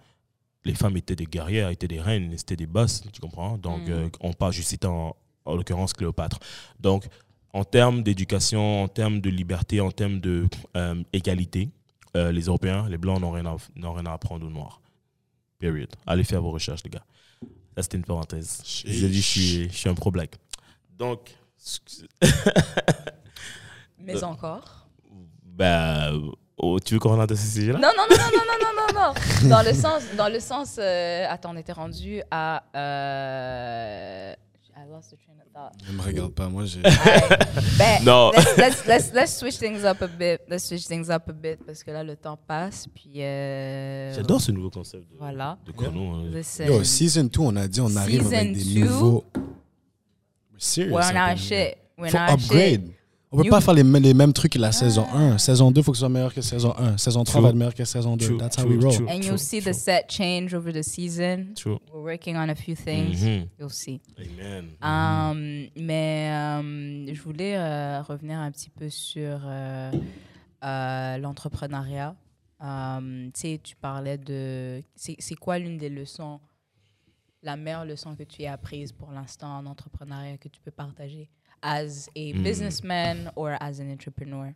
[0.65, 3.57] les femmes étaient des guerrières, étaient des reines, c'était des bosses, tu comprends?
[3.57, 3.91] Donc, Mm.
[3.91, 6.39] euh, on parle, je cite en, en l'occurrence Cléopâtre.
[6.79, 7.05] Donc,
[7.51, 11.69] en termes d'éducation, en termes de liberté, en termes d'égalité,
[12.15, 13.43] les Européens, les Blancs n'ont rien,
[13.75, 14.81] rien à apprendre aux Noirs.
[15.59, 15.89] Period.
[16.07, 17.05] Allez faire vos recherches, les gars.
[17.75, 18.61] Ça, c'était une parenthèse.
[18.85, 20.35] Je vous ai dit, je suis, je suis un pro-black.
[20.97, 21.35] Donc,
[24.03, 24.87] Mais euh, encore.
[25.45, 26.11] Bah,
[26.57, 27.79] oh, tu veux qu'on rentre à ce sujet-là?
[27.79, 31.25] Non, non, non, non, non, non, non, non, Dans le sens, dans le sens euh,
[31.29, 32.63] attends, on était rendu à.
[32.75, 34.33] Euh,
[34.75, 35.73] I lost the train of thought.
[35.87, 36.81] Ne me regarde pas, moi j'ai.
[36.81, 38.31] ben, non.
[38.33, 40.41] Let's, let's, let's, let's, switch things up a bit.
[40.49, 42.87] Let's switch things up a bit parce que là le temps passe.
[42.93, 43.21] Puis.
[43.23, 44.13] Euh...
[44.13, 45.57] J'adore ce nouveau concept de, voilà.
[45.65, 46.15] de canon.
[46.15, 46.41] Hein.
[46.59, 46.67] Yeah.
[46.67, 49.23] Yo, season 2, on a dit on arrive season avec des two, nouveaux.
[50.51, 50.93] We're serious.
[50.93, 51.77] We're not shit.
[51.97, 52.87] We're not upgrade.
[52.87, 53.02] shit.
[53.33, 55.39] On peut pas faire les, mêmes trucs que la saison 1.
[55.39, 56.97] Saison 2, il faut que ce soit meilleur que saison 1.
[56.97, 57.41] Saison 3 True.
[57.41, 58.25] va être meilleur que saison 2.
[58.25, 58.93] True, That's how we roll.
[59.09, 61.55] And you'll see the set change over the season.
[61.55, 61.79] True.
[61.91, 63.23] We're working on a few things.
[63.23, 63.47] Mhm.
[63.59, 64.01] You'll see.
[64.19, 64.69] Amen.
[64.83, 69.91] Um, mais um, je voulais euh, revenir un petit peu sur euh,
[70.63, 72.15] euh, l'entrepreneuriat.
[72.61, 74.83] Um, tu sais, tu parlais de...
[74.95, 76.39] C'est quoi l'une des leçons,
[77.41, 81.29] la meilleure leçon que tu aies apprise pour l'instant en entrepreneuriat que tu peux partager?
[81.63, 82.43] As a Hmm.
[82.43, 84.53] businessman or as an entrepreneur?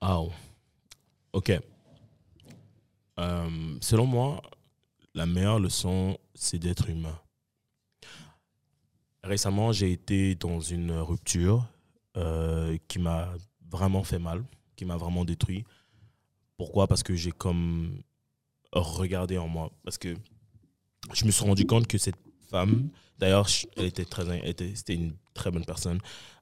[0.00, 0.20] Ah,
[1.32, 1.60] ok.
[3.18, 4.40] Euh, selon moi,
[5.14, 7.18] la meilleure leçon, c'est d'être humain.
[9.22, 11.66] Récemment, j'ai été dans une rupture
[12.16, 13.28] euh, qui m'a
[13.70, 14.42] vraiment fait mal,
[14.76, 15.64] qui m'a vraiment détruit.
[16.56, 16.86] Pourquoi?
[16.86, 18.00] Parce que j'ai comme
[18.72, 19.70] regardé en moi.
[19.84, 20.14] Parce que
[21.12, 22.16] je me suis rendu compte que cette
[22.48, 22.88] femme,
[23.20, 26.00] d'ailleurs, elle était très, était, c'était une très bonne personne.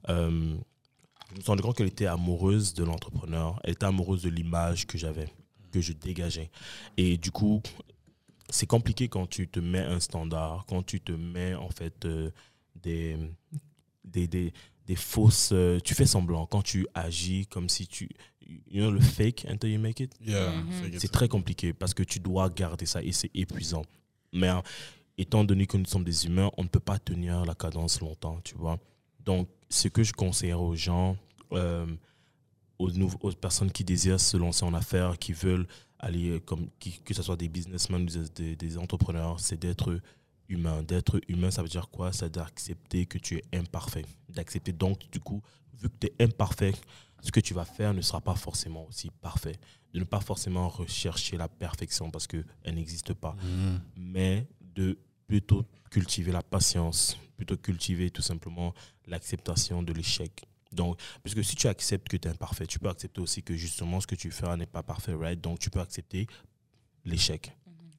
[0.09, 0.55] Euh,
[1.31, 3.59] je me suis rendu compte qu'elle était amoureuse de l'entrepreneur.
[3.63, 5.27] Elle était amoureuse de l'image que j'avais,
[5.71, 6.49] que je dégageais.
[6.97, 7.61] Et du coup,
[8.49, 12.31] c'est compliqué quand tu te mets un standard, quand tu te mets en fait euh,
[12.81, 13.15] des,
[14.03, 14.53] des, des,
[14.87, 15.51] des fausses.
[15.53, 18.09] euh, tu fais semblant, quand tu agis comme si tu.
[18.71, 20.11] You know, le fake until you make it?
[20.25, 20.87] Yeah, Mhm.
[20.95, 20.99] it.
[20.99, 23.83] C'est très compliqué parce que tu dois garder ça et c'est épuisant.
[24.33, 24.59] Mais euh,
[25.21, 28.39] étant donné que nous sommes des humains, on ne peut pas tenir la cadence longtemps,
[28.43, 28.79] tu vois.
[29.23, 31.17] Donc, ce que je conseillerais aux gens,
[31.51, 31.85] euh,
[32.79, 35.67] aux, nouveaux- aux personnes qui désirent se lancer en affaires, qui veulent
[35.99, 39.99] aller, euh, comme, qui- que ce soit des businessmen ou des, des- entrepreneurs, c'est d'être
[40.47, 40.81] humain.
[40.83, 42.13] D'être humain, ça veut dire quoi?
[42.13, 44.05] C'est d'accepter que tu es imparfait.
[44.29, 45.41] D'accepter donc, du coup,
[45.73, 46.73] vu que tu es imparfait,
[47.21, 49.57] ce que tu vas faire ne sera pas forcément aussi parfait.
[49.93, 52.45] De ne pas forcément rechercher la perfection parce qu'elle
[52.75, 53.81] n'existe pas Mhm.
[53.97, 54.97] mais de
[55.29, 58.73] plutôt cultiver la patience, plutôt cultiver tout simplement
[59.05, 60.43] l'acceptation de l'échec.
[60.71, 63.55] Donc, parce que si tu acceptes que tu es imparfait, tu peux accepter aussi que
[63.55, 65.39] justement ce que tu feras n'est pas parfait, right?
[65.39, 66.25] Donc, tu peux accepter
[67.05, 67.55] l'échec.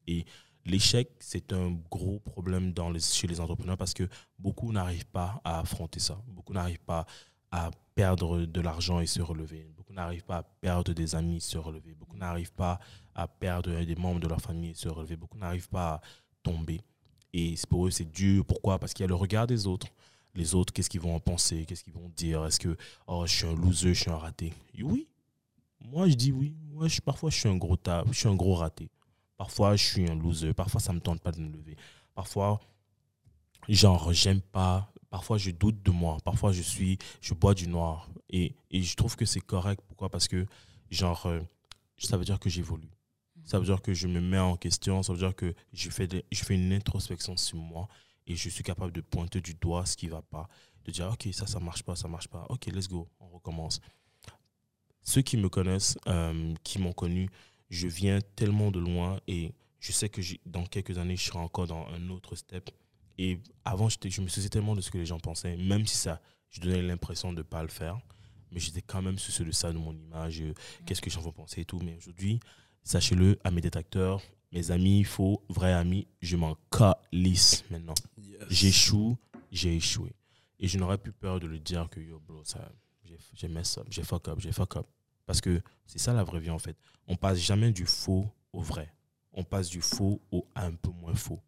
[0.08, 0.24] Et
[0.64, 5.40] l'échec, c'est un gros problème dans les, chez les entrepreneurs parce que beaucoup n'arrivent pas
[5.44, 6.20] à affronter ça.
[6.26, 7.06] Beaucoup n'arrivent pas
[7.52, 9.70] à perdre de l'argent et se relever.
[9.76, 11.94] Beaucoup n'arrivent pas à perdre des amis et se relever.
[11.94, 12.80] Beaucoup n'arrivent pas
[13.14, 15.16] à perdre des membres de leur famille et se relever.
[15.16, 16.00] Beaucoup n'arrivent pas à
[16.42, 16.80] tomber.
[17.32, 18.44] Et pour eux, c'est dur.
[18.44, 18.78] Pourquoi?
[18.78, 19.86] Parce qu'il y a le regard des autres.
[20.34, 22.76] les autres, qu'est-ce qu'ils vont en penser, qu'est-ce qu'ils vont dire, est-ce que
[23.06, 24.52] oh, je suis un loser, je suis un raté?
[24.80, 25.08] Oui,
[25.80, 26.54] moi je dis oui.
[26.72, 28.88] Moi, je, parfois je suis un gros tas, je suis un gros raté.
[29.36, 31.76] Parfois je suis un loser, parfois ça me tente pas de me lever.
[32.14, 32.60] Parfois,
[33.68, 38.08] genre, j'aime pas, parfois je doute de moi, parfois je suis, je bois du noir.
[38.30, 39.82] Et, et je trouve que c'est correct.
[39.88, 40.08] Pourquoi?
[40.08, 40.46] Parce que,
[40.90, 41.40] genre, euh,
[41.98, 42.90] ça veut dire que j'évolue.
[43.44, 46.08] Ça veut dire que je me mets en question, ça veut dire que je fais,
[46.30, 47.88] je fais une introspection sur moi
[48.26, 50.48] et je suis capable de pointer du doigt ce qui va pas.
[50.84, 52.46] De dire, OK, ça, ça marche pas, ça marche pas.
[52.48, 53.80] OK, let's go, on recommence.
[55.02, 57.28] Ceux qui me connaissent, euh, qui m'ont connu,
[57.70, 61.66] je viens tellement de loin et je sais que dans quelques années, je serai encore
[61.66, 62.70] dans un autre step.
[63.18, 66.20] Et avant, je me souciais tellement de ce que les gens pensaient, même si ça,
[66.50, 67.98] je donnais l'impression de ne pas le faire.
[68.52, 71.32] Mais j'étais quand même soucieux de ça, de mon image, euh, qu'est-ce que gens vont
[71.32, 71.78] penser et tout.
[71.84, 72.40] Mais aujourd'hui,
[72.90, 74.20] sachez-le, à mes détracteurs,
[74.50, 77.94] mes amis, faux, vrais amis, je m'en calisse maintenant.
[78.48, 79.16] J'échoue,
[79.52, 80.12] j'ai échoué.
[80.58, 82.68] Et je n'aurais plus peur de le dire que yo, bro, ça,
[83.04, 84.86] j'ai- j'ai mess up, j'ai fuck up, j'ai fuck up.
[85.24, 86.76] Parce que c'est ça la vraie vie en fait.
[87.06, 88.92] On passe jamais du faux au vrai.
[89.32, 91.40] On passe du faux au un peu moins faux.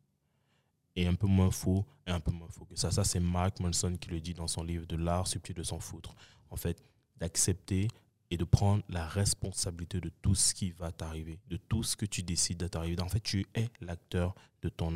[0.94, 2.90] Et un peu moins faux et un peu moins faux que ça.
[2.92, 5.80] Ça, c'est Mark Manson qui le dit dans son livre De l'art subtil de s'en
[5.80, 6.14] foutre.
[6.50, 6.80] En fait,
[7.16, 7.88] d'accepter
[8.32, 12.06] et de prendre la responsabilité de tout ce qui va t'arriver, de tout ce que
[12.06, 12.98] tu décides de t'arriver.
[13.02, 14.90] En fait, tu es l'acteur de ton,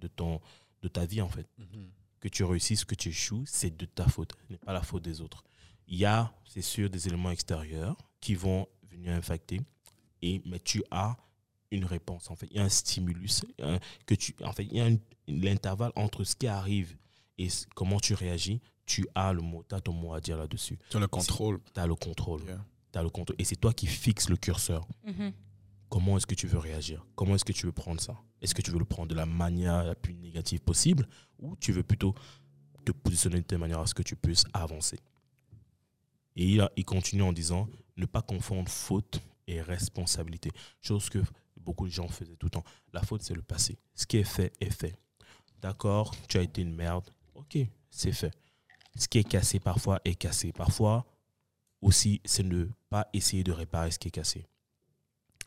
[0.00, 0.40] de ton,
[0.82, 1.46] de ta vie en fait
[2.18, 5.02] que tu réussisses, que tu échoues, c'est de ta faute, ce n'est pas la faute
[5.04, 5.44] des autres.
[5.86, 9.60] Il y a, c'est sûr, des éléments extérieurs qui vont venir impacter,
[10.20, 11.16] et, mais tu as
[11.70, 12.28] une réponse.
[12.30, 14.90] En fait, il y a un stimulus, un- que tu, en fait, il y a
[15.28, 16.96] l'intervalle entre ce qui arrive
[17.38, 18.60] et comment tu réagis.
[18.84, 20.76] Tu as le mot, tu as ton mot à dire là-dessus.
[20.90, 21.60] Tu as le contrôle.
[21.72, 22.42] Tu as le contrôle.
[22.44, 22.64] Yeah.
[22.92, 23.36] T'as le contrôle.
[23.38, 25.32] Et c'est toi qui fixes le curseur Mhm.
[25.88, 27.06] comment est-ce que tu veux réagir?
[27.14, 28.20] Comment est-ce que tu veux prendre ça?
[28.42, 31.06] Est-ce que tu veux le prendre de la manière la plus négative possible?
[31.38, 32.14] Ou tu veux plutôt
[32.84, 34.98] te positionner de telle manière à ce que tu puisses avancer?
[36.36, 40.50] Et il, a- il continue en disant ne pas confondre faute et responsabilité.
[40.80, 41.18] Chose que
[41.56, 42.64] beaucoup de gens faisaient tout le temps.
[42.92, 43.78] La faute, c'est le passé.
[43.94, 44.96] Ce qui est fait est fait.
[45.60, 47.10] D'accord, tu as été une merde.
[47.34, 47.58] Ok,
[47.90, 48.32] c'est fait.
[48.96, 50.52] Ce qui est cassé parfois est cassé.
[50.52, 51.04] Parfois
[51.82, 54.46] aussi, c'est ne pas essayer de réparer ce qui est cassé.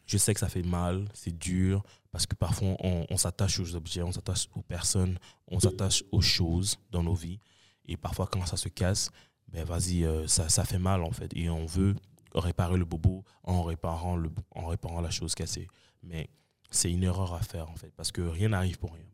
[0.05, 4.03] Je sais que ça fait mal, c'est dur, parce que parfois on, s'attache aux objets,
[4.03, 5.17] on s'attache aux personnes,
[5.47, 7.39] on s'attache aux choses dans nos vies.
[7.86, 9.09] Et parfois, quand ça se casse,
[9.47, 11.31] ben vas-y, euh, ça, ça fait mal en fait.
[11.36, 11.95] Et on veut
[12.36, 15.67] réparer le bobo en réparant, le, en réparant la chose cassée.
[16.01, 16.29] Mais
[16.69, 19.05] c'est une erreur à faire en fait, parce que rien n'arrive pour rien.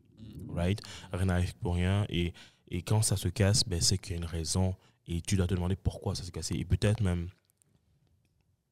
[0.48, 0.80] Right?
[1.12, 2.04] Rien n'arrive pour rien.
[2.08, 2.32] Et,
[2.68, 4.74] et quand ça se casse, ben, c'est qu'il y a une raison.
[5.06, 6.54] Et tu dois te demander pourquoi ça s'est cassé.
[6.54, 7.28] Et peut-être même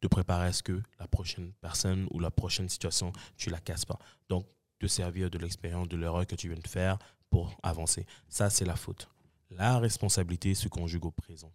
[0.01, 3.85] te préparer à ce que la prochaine personne ou la prochaine situation, tu la casses
[3.85, 3.99] pas.
[4.29, 4.47] Donc,
[4.79, 6.99] te servir de l'expérience, de l'erreur que tu viens de faire
[7.31, 8.07] pour avancer.
[8.29, 9.09] Ça, c'est la faute.
[9.51, 11.53] La responsabilité se conjugue au présent.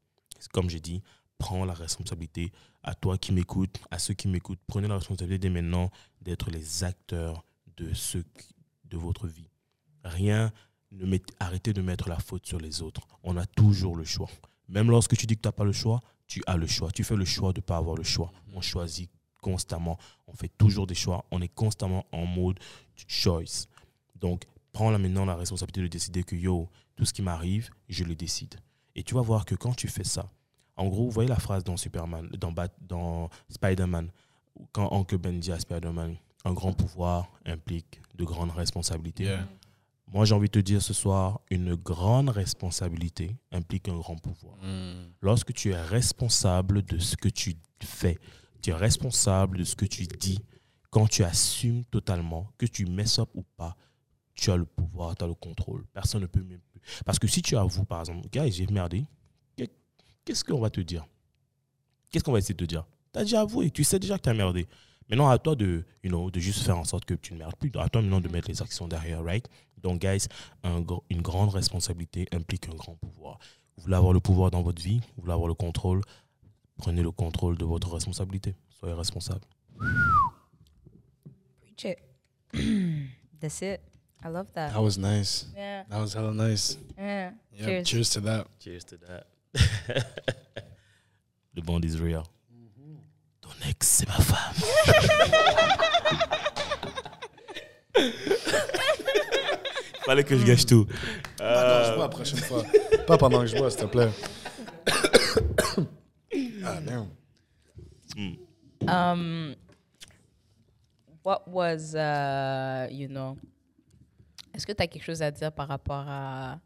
[0.51, 1.01] Comme j'ai dit,
[1.37, 2.51] prends la responsabilité
[2.81, 4.59] à toi qui m'écoutes, à ceux qui m'écoutent.
[4.67, 5.89] Prenez la responsabilité dès maintenant
[6.21, 7.45] d'être les acteurs
[7.77, 8.17] de, ce,
[8.85, 9.49] de votre vie.
[10.03, 10.51] Rien,
[10.91, 13.07] ne met- arrêtez de mettre la faute sur les autres.
[13.23, 14.29] On a toujours le choix.
[14.69, 16.91] Même lorsque tu dis que tu n'as pas le choix, tu as le choix.
[16.91, 18.31] Tu fais le choix de ne pas avoir le choix.
[18.55, 19.09] On choisit
[19.41, 19.97] constamment.
[20.27, 21.25] On fait toujours des choix.
[21.31, 22.59] On est constamment en mode
[23.07, 23.67] choice.
[24.15, 28.03] Donc, prends là maintenant la responsabilité de décider que yo, tout ce qui m'arrive, je
[28.03, 28.55] le décide.
[28.95, 30.29] Et tu vas voir que quand tu fais ça,
[30.75, 34.09] en gros, vous voyez la phrase dans Superman, dans, Bat- dans Spider-Man,
[34.71, 39.23] quand Uncle Ben dit à Spider-Man, un grand pouvoir implique de grandes responsabilités.
[39.25, 39.47] Yeah.
[40.11, 44.57] Moi, j'ai envie de te dire ce soir, une grande responsabilité implique un grand pouvoir.
[44.61, 45.11] Mm.
[45.21, 48.19] Lorsque tu es responsable de ce que tu fais,
[48.61, 50.39] tu es responsable de ce que tu dis,
[50.91, 53.75] quand tu assumes totalement, que tu mets up ou pas,
[54.35, 55.85] tu as le pouvoir, tu as le contrôle.
[55.93, 56.81] Personne ne peut même plus.
[57.05, 59.05] Parce que si tu avoues, par exemple, gars, j'ai merdé,
[59.55, 59.71] qu'est-
[60.25, 61.05] qu'est-ce qu'on va te dire?
[62.11, 62.85] Qu'est-ce qu'on va essayer de te dire?
[63.11, 64.67] Tu as déjà avoué, tu sais déjà que tu as merdé.
[65.09, 67.55] Maintenant, à toi de, you know, de juste faire en sorte que tu ne merdes
[67.57, 67.71] plus.
[67.77, 69.47] À toi maintenant de mettre les actions derrière, right?
[69.83, 70.27] Donc, guys,
[70.63, 73.37] un une grande responsabilité implique un grand pouvoir.
[73.77, 76.01] Vous voulez avoir le pouvoir dans votre vie, vous voulez avoir le contrôle,
[76.77, 78.55] prenez le contrôle de votre responsabilité.
[78.79, 79.41] Soyez responsable.
[81.61, 81.99] Preach it.
[83.41, 83.81] That's it.
[84.23, 84.71] I love that.
[84.71, 85.47] That was nice.
[85.53, 85.83] Yeah.
[85.89, 86.77] That was hella nice.
[86.97, 87.31] Yeah.
[87.51, 87.87] Yeah, Cheers.
[87.87, 88.47] cheers to that.
[88.59, 89.27] Cheers to that.
[91.55, 92.23] le bond is real.
[93.41, 94.55] Ton ex, c'est ma femme.
[100.05, 100.85] Fallait que je gâche tout.
[101.37, 102.63] Pendant que je bois la prochaine fois.
[103.07, 104.09] Pas pendant que je bois, s'il te plaît.
[106.65, 107.07] ah, damn.
[108.87, 109.55] Um,
[111.23, 113.37] what was, uh, you know,
[114.53, 116.59] est-ce que tu as quelque chose à dire par rapport à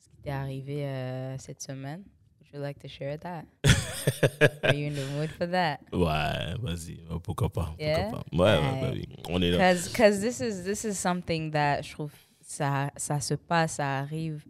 [0.00, 2.02] ce qui t'est arrivé euh, cette semaine?
[2.40, 3.44] Would you like to share that?
[4.64, 5.78] Are you in the mood for that?
[5.92, 7.74] Ouais, vas-y, euh, pourquoi pas.
[7.78, 8.08] Yeah?
[8.08, 8.36] Pourquoi pas.
[8.36, 9.74] Ouais, ouais, bah oui, on est là.
[9.74, 12.12] Because cause this is this is something that je trouve
[12.50, 14.44] ça ça se passe, ça arrive,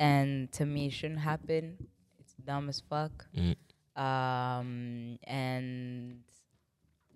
[0.00, 1.76] and to me it shouldn't happen.
[2.18, 3.26] It's dumb as fuck.
[3.34, 3.54] Mm.
[3.96, 6.22] Um, and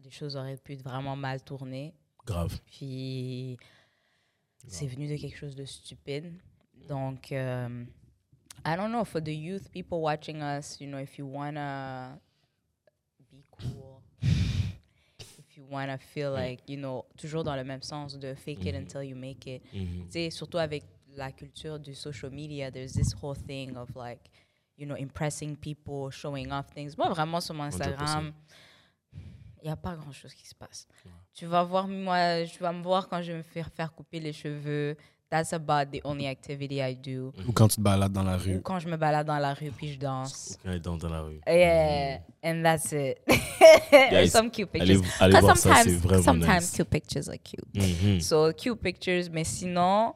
[0.04, 1.94] les choses auraient pu vraiment mal tourner.
[2.26, 2.60] Grave.
[2.66, 3.56] Puis
[4.66, 6.34] c'est venu de quelque chose de stupide.
[6.88, 7.86] Donc, um,
[8.66, 12.20] I don't know, for the youth, people watching us, you know, if you wanna
[13.30, 18.34] be cool, if you wanna feel like, you know, toujours dans le même sens de
[18.34, 19.62] fake it until you make it.
[19.72, 20.06] Mhm.
[20.06, 20.84] Tu sais, surtout avec
[21.16, 24.30] la culture du social media, there's this whole thing of like,
[24.76, 26.96] you know, impressing people, showing off things.
[26.96, 28.32] Moi, vraiment, sur mon Instagram,
[29.60, 30.86] il n'y a pas grand-chose qui se passe.
[31.34, 34.20] Tu vas voir, moi, tu vas me voir quand je vais me faire faire couper
[34.20, 34.96] les cheveux.
[35.30, 37.34] That's about the only activity I do.
[37.46, 38.62] Ou quand tu te balades dans la Ou rue.
[38.62, 40.58] quand je me balade dans la rue puis je danse.
[40.62, 41.40] Quand elle est dans, la rue.
[41.46, 43.18] Yeah, and that's it.
[44.10, 45.12] Guys, some cute Allez, pictures.
[45.20, 46.72] allez voir ça, c'est sometimes, vraiment sometimes nice.
[46.72, 47.74] cute pictures are cute.
[47.74, 48.20] Mhm.
[48.20, 50.14] So, cute pictures, mais sinon,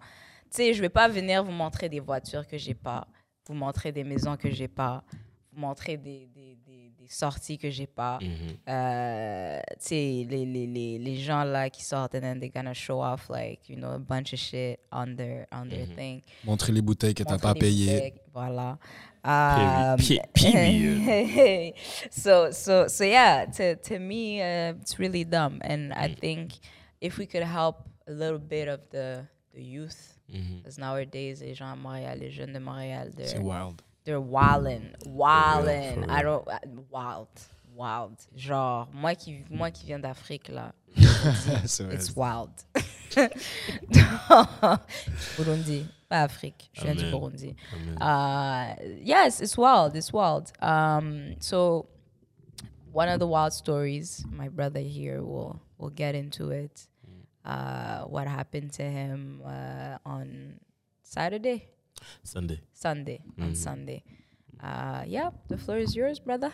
[0.51, 3.07] tu sais, je vais pas venir vous montrer des voitures que j'ai pas,
[3.47, 5.05] vous montrer des maisons que j'ai pas,
[5.53, 6.57] vous montrer des, des,
[7.03, 8.19] des, sorties que j'ai pas.
[8.21, 8.57] Mhm.
[8.69, 12.75] Euh, tu sais, les, les, les, les gens là qui sortent and then they're gonna
[12.75, 16.23] show off like, you know, a bunch of shit on their, on their thing.
[16.45, 18.15] Montrer les bouteilles que t'as pas payées.
[18.33, 18.79] Voilà.
[19.25, 19.97] Um,
[20.35, 21.75] period.
[22.11, 25.97] so so so yeah, to to me, uh, it's really dumb, and Mm.
[25.97, 26.53] I think
[27.01, 29.25] if we could help a little bit of the
[29.55, 30.59] the youth, Mhm.
[30.59, 33.81] because nowadays les gens à Montréal, les jeunes de Montréal, C'est they're wild.
[34.05, 36.05] They're wildin', wildin'.
[36.05, 36.59] for I don't uh,
[36.91, 37.29] wild,
[37.75, 38.17] wild.
[38.37, 41.95] Genre moi qui moi qui viens d'Afrique là, vrai.
[41.95, 42.51] it's wild.
[45.37, 46.71] Burundi, pas Afrique.
[46.73, 47.55] Je viens du Burundi.
[48.01, 49.95] Uh, yes, it's wild.
[49.97, 50.53] It's wild.
[50.61, 51.87] Um, so
[52.93, 56.87] one of the wild stories, my brother here will will get into it.
[57.45, 60.61] Uh, what happened to him uh, on
[61.03, 61.67] Saturday,
[62.23, 62.61] Sunday.
[62.73, 64.03] Sunday, on Sunday.
[64.63, 66.51] Uh, yeah, the floor is yours, brother.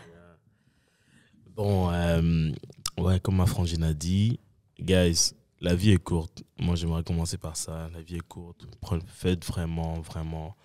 [1.54, 2.52] Bon, euh,
[2.98, 4.38] ouais, comme ma frangine a dit,
[4.80, 6.44] guys, la vie est courte.
[6.58, 7.88] Moi, j'aimerais commencer par ça.
[7.92, 8.66] La vie est courte.
[9.06, 10.56] Faites vraiment, vraiment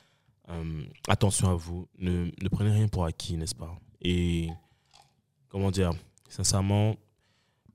[0.50, 1.88] euh, attention à vous.
[1.98, 3.76] Ne, ne prenez rien pour acquis, n'est-ce pas?
[4.02, 4.50] Et
[5.50, 5.92] comment dire?
[6.30, 6.96] Sincèrement,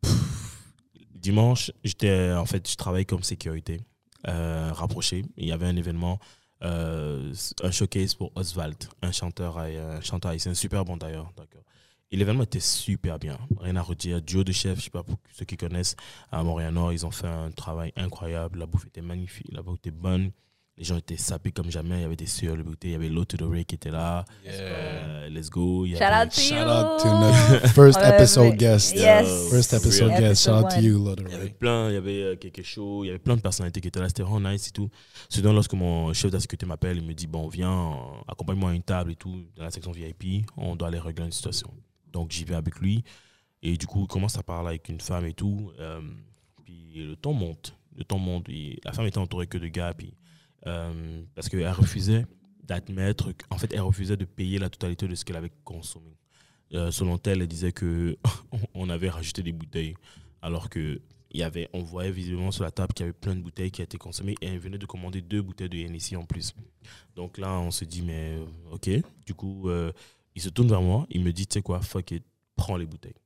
[0.00, 0.74] pff,
[1.14, 3.80] dimanche, j'étais en fait, je travaille comme sécurité
[4.26, 5.24] euh, rapproché.
[5.36, 6.18] Il y avait un événement,
[6.62, 7.32] euh,
[7.62, 11.32] un showcase pour Oswald, un chanteur, haï- un chanteur haïtien, super bon d'ailleurs.
[12.10, 13.38] Et l'événement était super bien.
[13.60, 14.22] Rien à redire.
[14.22, 15.94] Duo de chef, je sais pas pour ceux qui connaissent,
[16.32, 18.58] à Montréal-Nord, ils ont fait un travail incroyable.
[18.60, 20.30] La bouffe était magnifique, la bouffe était bonne.
[20.78, 21.96] Les gens étaient sapés comme jamais.
[21.96, 22.88] Il y avait des sueurs de beauté.
[22.88, 24.24] Il y avait l'autre de Ray qui était là.
[24.46, 25.84] Euh, let's go.
[25.84, 26.60] Il y Shout avait- out to Shout you.
[26.60, 28.94] out to notre first episode guest.
[28.94, 29.50] Yes.
[29.50, 30.20] First episode Real.
[30.20, 30.44] guest.
[30.44, 31.50] Shout out to you, Il y avait Ray.
[31.50, 33.98] plein, il y avait euh, quelque chose, il y avait plein de personnalités qui étaient
[34.00, 34.88] là, c'était vraiment nice et tout.
[35.42, 37.96] Donc lorsque mon chef de la sécurité m'appelle, il me dit Bon, viens,
[38.28, 41.32] accompagne-moi à une table et tout, dans la section VIP, on doit aller régler une
[41.32, 41.72] situation.
[42.12, 43.02] Donc j'y vais avec lui,
[43.64, 45.72] et du coup, il commence à parler avec une femme et tout.
[45.80, 46.00] euh,
[46.64, 49.92] puis le temps monte, le temps monte, et la femme était entourée que de gars,
[49.96, 50.14] puis,
[50.66, 52.26] euh, parce qu'elle refusait
[52.62, 56.16] d'admettre, en fait, elle refusait de payer la totalité de ce qu'elle avait consommé.
[56.74, 58.18] Euh, selon elle, elle disait que
[58.74, 59.94] on avait rajouté des bouteilles,
[60.42, 61.00] alors que
[61.32, 63.82] y avait, on voyait visiblement sur la table qu'il y avait plein de bouteilles qui
[63.82, 66.54] étaient consommées et elle venait de commander deux bouteilles de Hennessy en plus.
[67.16, 68.90] Donc là, on se dit, mais euh, ok.
[69.26, 69.70] Du coup,
[70.34, 72.24] il se tourne vers moi, il me dit, tu sais quoi, fuck it,
[72.56, 73.16] prends les bouteilles.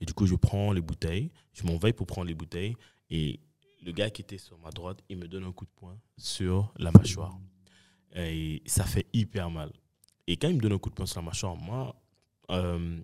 [0.00, 2.76] Et du coup, je prends les bouteilles, je m'en vais pour prendre les bouteilles
[3.10, 3.40] et
[3.86, 6.72] le gars qui était sur ma droite, il me donne un coup de poing sur
[6.76, 7.38] la mâchoire.
[8.16, 9.72] Et ça fait hyper mal.
[10.26, 11.94] Et quand il me donne un coup de poing sur la mâchoire, moi,
[12.50, 13.00] euh,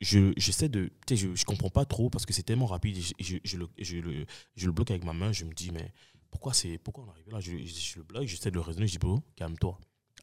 [0.00, 3.96] je j'essaie de je, comprends pas trop parce que c'est tellement rapide je, le, je,
[3.98, 4.26] le,
[4.56, 5.32] je le bloque avec ma main.
[5.32, 5.92] Je me dis mais
[6.30, 8.86] pourquoi c'est pourquoi on est arrivé là je, je, le bloque j'essaie de le raisonner
[8.86, 9.78] je dis bro calme-toi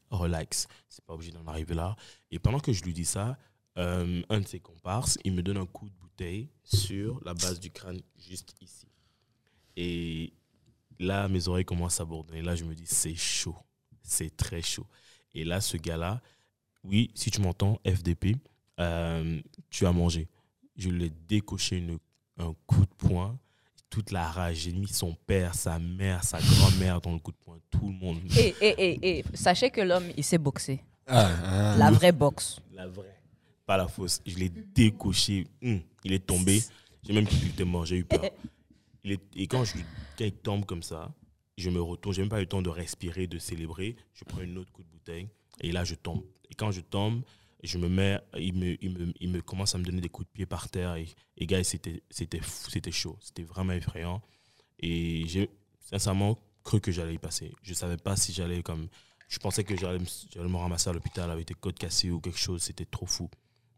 [0.09, 0.67] relax.
[0.89, 1.95] C'est pas obligé d'en arriver là.
[2.31, 3.37] Et pendant que je lui dis ça
[3.77, 7.59] euh, un de ses comparses il me donne un coup de bouteille sur la base
[7.59, 8.89] du crâne juste ici
[9.81, 10.33] et
[10.99, 13.55] là mes oreilles commencent à bourdonner là je me dis c'est chaud
[14.03, 14.85] c'est très chaud
[15.33, 16.21] et là ce gars là
[16.83, 18.35] oui si tu m'entends FDP
[18.79, 20.29] euh, tu as mangé.
[20.77, 21.97] Je lui ai décoché une-
[22.37, 23.37] un coup de poing,
[23.89, 24.55] toute la rage.
[24.59, 27.93] J'ai mis son père, sa mère, sa grand-mère dans le coup de poing, tout le
[27.95, 28.19] monde.
[28.37, 30.79] Et, et, et, et sachez que l'homme, il sait boxer.
[31.07, 31.75] Ah, ah.
[31.77, 32.61] La vraie boxe.
[32.71, 33.19] La vraie,
[33.65, 34.21] pas la fausse.
[34.25, 35.45] Je l'ai décoché.
[35.61, 36.63] Hum, il est tombé.
[37.03, 38.21] J'ai même cru qu'il était mort, j'ai eu peur.
[39.03, 39.73] Et quand, je,
[40.17, 41.13] quand il tombe comme ça,
[41.57, 43.95] je me retourne, j'ai même pas eu le temps de respirer, de célébrer.
[44.13, 45.29] Je prends une autre coup de bouteille
[45.61, 46.23] et là, je tombe.
[46.49, 47.23] Et quand je tombe,
[47.63, 50.27] je me mets, il me, il me, il me commence à me donner des coups
[50.27, 50.95] de pied par terre.
[50.95, 52.01] Et, et gars, c'était,
[52.41, 53.17] fou, c'était chaud.
[53.21, 54.21] C'était vraiment effrayant.
[54.79, 57.53] Et j'ai sincèrement cru que j'allais y passer.
[57.61, 58.87] Je savais pas si j'allais comme.
[59.27, 62.63] Je pensais que j'allais me ramasser à l'hôpital avec des côtes cassées ou quelque chose.
[62.63, 63.29] C'était trop fou.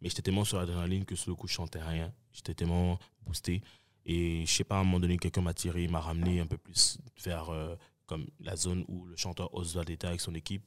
[0.02, 2.14] Mais j'étais tellement sur l'adrénaline que sur le coup, je chantais rien.
[2.32, 3.62] J'étais tellement boosté.
[4.06, 6.58] Et je sais pas, à un moment donné, quelqu'un m'a tiré, m'a ramené un peu
[6.58, 7.76] plus vers euh,
[8.06, 10.64] comme la zone où le chanteur Oswald était avec son équipe.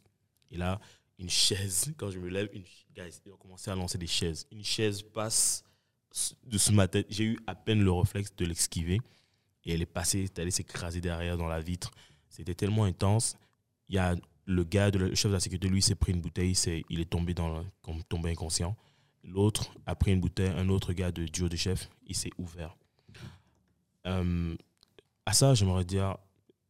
[0.50, 0.80] Et là,
[1.18, 2.64] une chaise, quand je me lève, une,
[2.96, 4.46] ils ont commencé à lancer des chaises.
[4.52, 5.64] Une chaise passe
[6.44, 7.06] de sous ma tête.
[7.10, 9.00] J'ai eu à peine le réflexe de l'esquiver.
[9.64, 11.90] Et elle est passée, elle est allée s'écraser derrière dans la vitre.
[12.28, 13.36] C'était tellement intense.
[13.88, 14.14] Il y a
[14.46, 16.54] le gars, de la- chef de la sécurité, lui, s'est pris une bouteille,
[16.90, 17.64] il est tombé, dans,
[18.08, 18.76] tombé inconscient.
[19.22, 22.76] L'autre a pris une bouteille, un autre gars de duo de chef, il s'est ouvert.
[24.06, 24.56] Euh,
[25.26, 26.16] à ça, j'aimerais dire,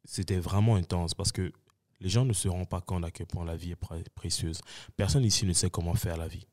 [0.05, 1.53] c'était vraiment intense parce que
[2.01, 4.61] les gens ne se rendent pas compte à quel point la vie est pré- précieuse.
[4.97, 6.47] Personne ici ne sait comment faire la vie.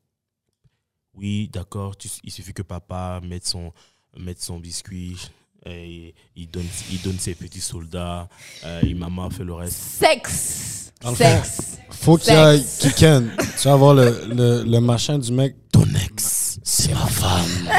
[1.13, 3.73] Oui, d'accord, il suffit que papa mette son,
[4.17, 5.17] mette son biscuit,
[5.66, 8.28] et il, donne, il donne ses petits soldats,
[8.66, 9.78] euh, et maman fait le reste.
[9.78, 10.91] Sexe.
[11.16, 11.78] Sexe.
[11.89, 12.59] Faut qu'il y ait.
[12.80, 13.32] Kiken.
[13.59, 15.55] Tu vas voir le, le, le machin du mec.
[15.72, 17.70] Ton ex, c'est ma femme.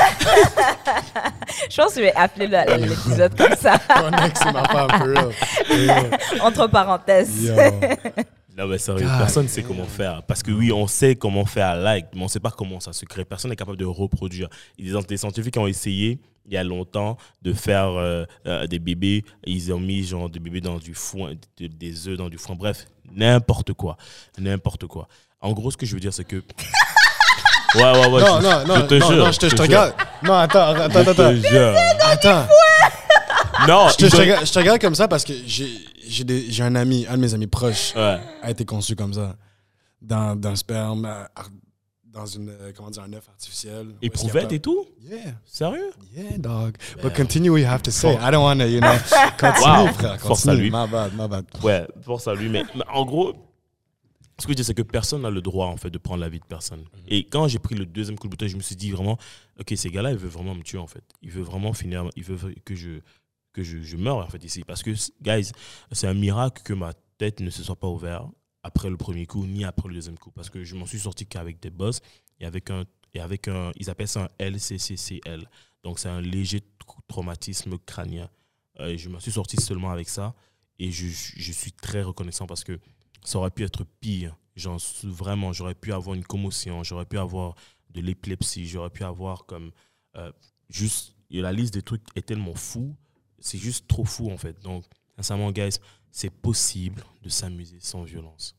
[1.70, 4.64] Je pense que je vais appeler le- le- l'épisode comme ça, Ton ex, c'est ma
[4.64, 6.11] femme, for real.
[6.41, 7.45] entre parenthèses.
[7.45, 7.55] Yo.
[8.57, 10.22] Non, mais sérieux, God personne ne sait comment faire.
[10.24, 12.93] Parce que oui, on sait comment faire like, mais on ne sait pas comment ça
[12.93, 13.24] se crée.
[13.24, 14.49] Personne n'est capable de reproduire.
[14.78, 19.24] Des scientifiques ont essayé, il y a longtemps, de faire euh, euh, des bébés.
[19.45, 22.57] Ils ont mis genre des bébés dans du foin, de- des œufs dans du foin.
[22.57, 23.97] Bref, n'importe quoi.
[24.38, 25.09] N'importe quoi.
[25.40, 26.43] En gros, ce que je veux dire, c'est que.
[27.74, 28.20] Ouais, ouais, ouais.
[28.20, 29.16] Non, je, non, non, je te non, jure.
[29.24, 29.95] non, je te, je te regarde.
[30.22, 31.14] Non, attends, attends, Je attends.
[31.30, 31.74] te jure.
[32.03, 32.47] Attends.
[33.66, 37.07] Non, Je te, te regarde, je te regarde comme ça parce que j'ai un ami,
[37.09, 38.18] un de mes amis proches, Ouais.
[38.43, 39.36] a été conçu comme ça.
[40.03, 41.24] Dans, dans sperme, euh,
[42.12, 43.86] dans une, euh, comment dire, un œuf artificiel.
[44.02, 44.86] Éprouvette et tout?
[45.00, 45.90] Yeah, Sérieux?
[46.14, 46.76] Yeah, dog.
[47.02, 48.14] But continue what you have to say.
[48.14, 48.92] I don't want to, you know.
[49.38, 49.92] Continue, Wow.
[49.94, 50.20] frère.
[50.20, 50.70] Force à lui.
[50.70, 51.46] My bad, my bad.
[51.62, 52.48] Ouais, force à lui.
[52.48, 53.32] Mais, mais en gros,
[54.38, 56.28] ce que je dis, c'est que personne n'a le droit, en fait, de prendre la
[56.28, 56.84] vie de personne.
[57.08, 59.16] Et quand j'ai pris le deuxième coup de bouteille, je me suis dit vraiment,
[59.58, 61.04] OK, ces gars-là, ils veulent vraiment me tuer, en fait.
[61.22, 63.00] Ils veulent vraiment finir, ils veulent que je,
[63.54, 64.64] que je, je meure, en fait, ici.
[64.66, 64.90] Parce que,
[65.22, 65.52] guys,
[65.92, 68.26] c'est un miracle que ma tête ne se soit pas ouverte
[68.62, 70.30] après le premier coup, ni après le deuxième coup.
[70.30, 72.00] Parce que je m'en suis sorti qu'avec des boss
[72.40, 72.84] et avec un,
[73.14, 75.48] et avec un, ils appellent ça un LCCCL.
[75.82, 78.30] Donc, c'est un léger tra- traumatisme crânien.
[78.80, 80.34] Euh, je m'en suis sorti seulement avec ça.
[80.78, 82.78] Et je, je suis très reconnaissant parce que
[83.24, 84.36] ça aurait pu être pire.
[84.56, 87.54] Genre, vraiment, j'aurais pu avoir une commotion, j'aurais pu avoir
[87.90, 89.70] de l'épilepsie, j'aurais pu avoir comme.
[90.16, 90.30] euh,
[90.68, 91.14] juste.
[91.30, 92.94] la liste des trucs est tellement fou.
[93.38, 94.60] C'est juste trop fou, en fait.
[94.62, 94.84] Donc,
[95.16, 95.78] sincèrement, guys,
[96.12, 98.54] c'est possible de s'amuser sans violence.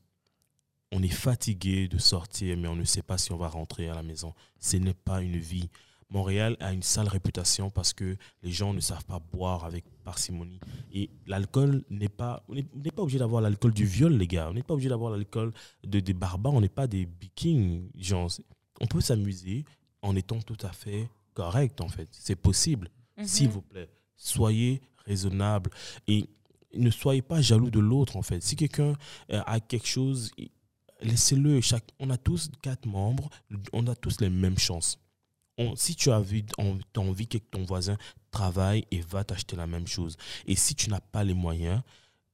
[0.92, 3.94] On est fatigué de sortir, mais on ne sait pas si on va rentrer à
[3.94, 4.34] la maison.
[4.60, 5.70] Ce n'est pas une vie.
[6.10, 10.60] Montréal a une sale réputation parce que les gens ne savent pas boire avec parcimonie.
[10.92, 12.44] Et l'alcool n'est pas.
[12.48, 14.48] On n'est pas obligé d'avoir l'alcool du viol, les gars.
[14.50, 15.52] On n'est pas obligé d'avoir l'alcool
[15.82, 16.54] de, des barbares.
[16.54, 17.88] On n'est pas des vikings.
[17.96, 18.30] Genre,
[18.80, 19.64] on peut s'amuser
[20.02, 22.08] en étant tout à fait correct, en fait.
[22.12, 22.90] C'est possible.
[23.24, 25.70] S'il vous plaît, soyez raisonnable
[26.06, 26.28] et
[26.76, 28.42] ne soyez pas jaloux de l'autre, en fait.
[28.42, 28.94] Si quelqu'un
[29.30, 30.30] euh, a quelque chose,
[31.00, 31.60] laissez-le.
[31.98, 33.30] On a tous quatre membres,
[33.72, 34.98] on a tous les mêmes chances.
[35.58, 37.96] On- si tu as envie, que ton voisin
[38.30, 40.16] travaille et va t'acheter la même chose,
[40.46, 41.80] et si tu n'as pas les moyens,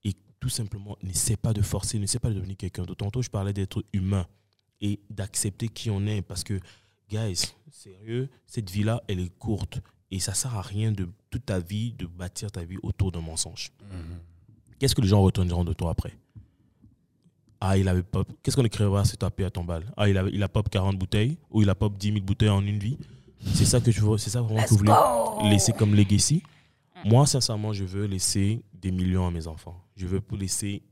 [0.05, 2.85] et tout simplement, n'essaie pas de forcer, n'essaie pas de devenir quelqu'un.
[2.87, 4.27] Tantôt, je parlais d'être humain
[4.81, 6.59] et d'accepter qui on est, parce que,
[7.11, 9.81] guys, sérieux, cette vie-là, elle est courte,
[10.11, 13.21] et ça sert à rien de toute ta vie de bâtir ta vie autour d'un
[13.21, 13.71] mensonge.
[14.81, 16.13] Qu'est-ce que les gens retiendront de toi après?
[17.61, 18.27] Ah, il avait pop.
[18.43, 20.99] Qu'est-ce qu'on écrira tu as à ton bal Ah, il a, il a pop 40
[20.99, 22.97] bouteilles ou il a pop 10 000 bouteilles en une vie?
[23.55, 24.93] C'est ça que tu veux, c'est ça vraiment que vous voulez
[25.51, 26.43] laisser comme legacy
[27.05, 29.79] Moi, sincèrement, je veux laisser des millions à mes enfants.
[29.97, 30.83] Je veux laisser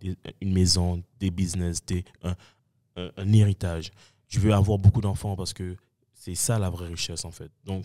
[0.00, 2.34] des- une maison, des business, des, un,
[2.96, 3.90] un- un héritage.
[4.28, 5.76] Je veux avoir beaucoup d'enfants parce que
[6.14, 7.50] c'est ça la vraie richesse en fait.
[7.64, 7.84] Donc,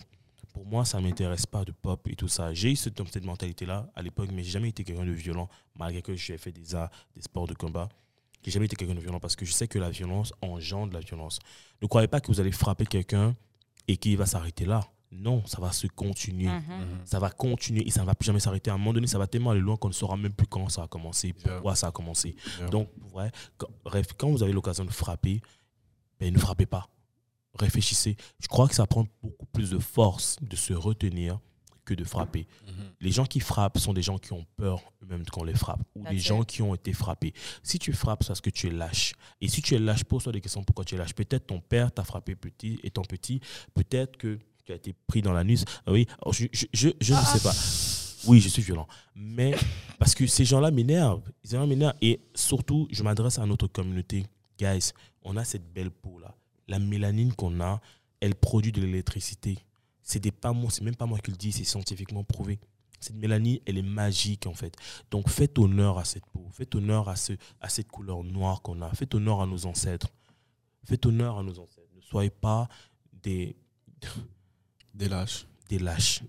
[0.52, 2.52] pour moi, ça ne m'intéresse pas de pop et tout ça.
[2.52, 6.02] J'ai eu cette, cette mentalité-là à l'époque, mais j'ai jamais été quelqu'un de violent, malgré
[6.02, 7.88] que j'ai fait des arts, des sports de combat.
[8.44, 11.00] J'ai jamais été quelqu'un de violent parce que je sais que la violence engendre la
[11.00, 11.38] violence.
[11.82, 13.34] Ne croyez pas que vous allez frapper quelqu'un
[13.86, 14.84] et qu'il va s'arrêter là.
[15.10, 16.48] Non, ça va se continuer.
[16.48, 17.00] Mhm.
[17.04, 18.70] Ça va continuer et ça ne va plus jamais s'arrêter.
[18.70, 20.68] À un moment donné, ça va tellement aller loin qu'on ne saura même plus quand
[20.68, 22.36] ça a commencé, pourquoi ça a commencé.
[22.58, 22.68] Yeah.
[22.68, 22.90] Donc,
[23.56, 25.40] quand, bref, quand vous avez l'occasion de frapper,
[26.20, 26.88] ben, ne frappez pas.
[27.54, 28.16] Réfléchissez.
[28.40, 31.40] Je crois que ça prend beaucoup plus de force de se retenir
[31.84, 32.46] que de frapper.
[33.00, 35.80] Les gens qui frappent sont des gens qui ont peur même qu'on les frappe.
[35.94, 36.26] Ou That's des it.
[36.26, 37.32] gens qui ont été frappés.
[37.62, 39.14] Si tu frappes, c'est parce que tu es lâche.
[39.40, 41.14] Et si tu es lâche, pose-toi des questions pourquoi tu es lâche.
[41.14, 43.40] Peut-être ton père t'a frappé petit, étant petit.
[43.72, 45.64] Peut-être que tu as été pris dans l'anus.
[45.86, 47.54] Ah Oui, Alors, je, je, je, je ne sais pas.
[48.26, 48.86] Oui, je suis violent.
[49.14, 49.54] Mais
[49.98, 51.22] parce que ces gens-là m'énervent.
[51.42, 51.96] Gens m'énervent.
[52.02, 54.26] Et surtout, je m'adresse à notre communauté.
[54.58, 54.92] Guys,
[55.22, 56.34] on a cette belle peau-là.
[56.68, 57.80] La mélanine qu'on a,
[58.20, 59.58] elle produit de l'électricité.
[60.02, 62.58] C'est des pas moi, c'est même pas moi qui le dis, c'est scientifiquement prouvé.
[63.00, 64.74] Cette mélanine, elle est magique en fait.
[65.10, 68.80] Donc faites honneur à cette peau, faites honneur à, ce, à cette couleur noire qu'on
[68.82, 70.08] a, faites honneur à nos ancêtres.
[70.84, 71.88] Faites honneur à nos ancêtres.
[71.94, 72.68] Ne soyez pas
[73.12, 73.56] des,
[74.94, 75.46] Des lâches.
[75.68, 76.22] des lâches.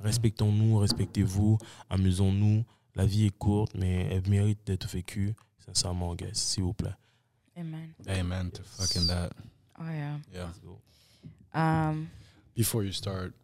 [0.00, 1.58] Respectons-nous, respectez-vous,
[1.88, 2.64] amusons-nous.
[2.94, 5.34] La vie est courte, mais elle mérite d'être vécue.
[5.64, 6.94] Sincèrement, guys, s'il vous plaît.
[7.56, 7.94] Amen.
[8.08, 9.32] Amen to fucking that.
[9.78, 10.18] Oh, yeah.
[10.32, 10.48] Yeah.
[11.54, 12.08] Um,
[12.54, 13.34] Before you start,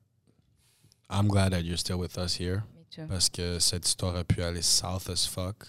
[1.11, 2.62] I'm glad that you're still with us here.
[2.74, 3.06] me too.
[3.09, 5.68] Parce que cette histoire a pu aller south as fuck.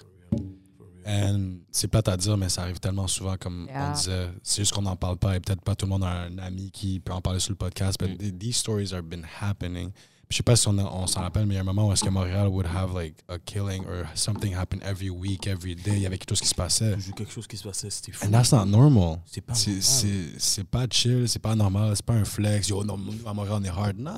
[1.05, 3.89] And c'est plate à dire, mais ça arrive tellement souvent, comme Yeah.
[3.89, 4.29] on disait.
[4.43, 6.71] C'est juste qu'on n'en parle pas et peut-être pas tout le monde a un ami
[6.71, 7.97] qui peut en parler sur le podcast.
[7.99, 8.17] But Mm.
[8.17, 9.91] th- these stories have been happening.
[10.31, 11.87] Je sais pas si on, a- on s'en rappelle, mais il y a un moment
[11.87, 15.75] où est-ce que Montréal would have like a killing or something happen every week, every
[15.75, 15.93] day.
[15.95, 16.93] Il y avait quelque chose qui se passait.
[16.93, 18.27] Toujours quelque chose qui se passait, c'était fou.
[18.27, 19.21] And that's not normal.
[19.25, 19.83] C'est pas C'est- normal.
[19.83, 22.67] C'est c'est pas chill, c'est pas normal, c'est pas un flex.
[22.69, 23.97] Yo, non, nous, à Montréal, on est hard.
[23.97, 24.17] Non,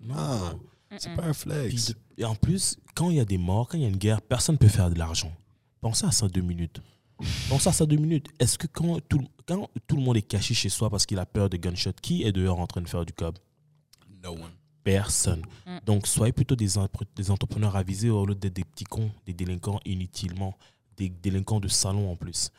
[0.00, 0.60] non,
[0.96, 1.92] c'est pas un flex.
[2.16, 4.22] et en plus, quand il y a des morts, quand il y a une guerre,
[4.22, 5.32] personne ne peut faire de l'argent.
[5.80, 6.80] Pensez à ça deux minutes.
[7.48, 8.28] Pensez à ça deux minutes.
[8.38, 11.18] Est-ce que quand tout, le- quand tout le monde est caché chez soi parce qu'il
[11.18, 13.38] a peur de gunshot, qui est dehors en train de faire du cob?
[14.22, 14.52] No one.
[14.84, 15.42] Personne.
[15.66, 15.78] Mm.
[15.86, 16.68] Donc, soyez plutôt des,
[17.16, 20.56] des entrepreneurs avisés au lieu d'être des petits cons, des délinquants inutilement,
[20.96, 22.50] des délinquants de salon en plus.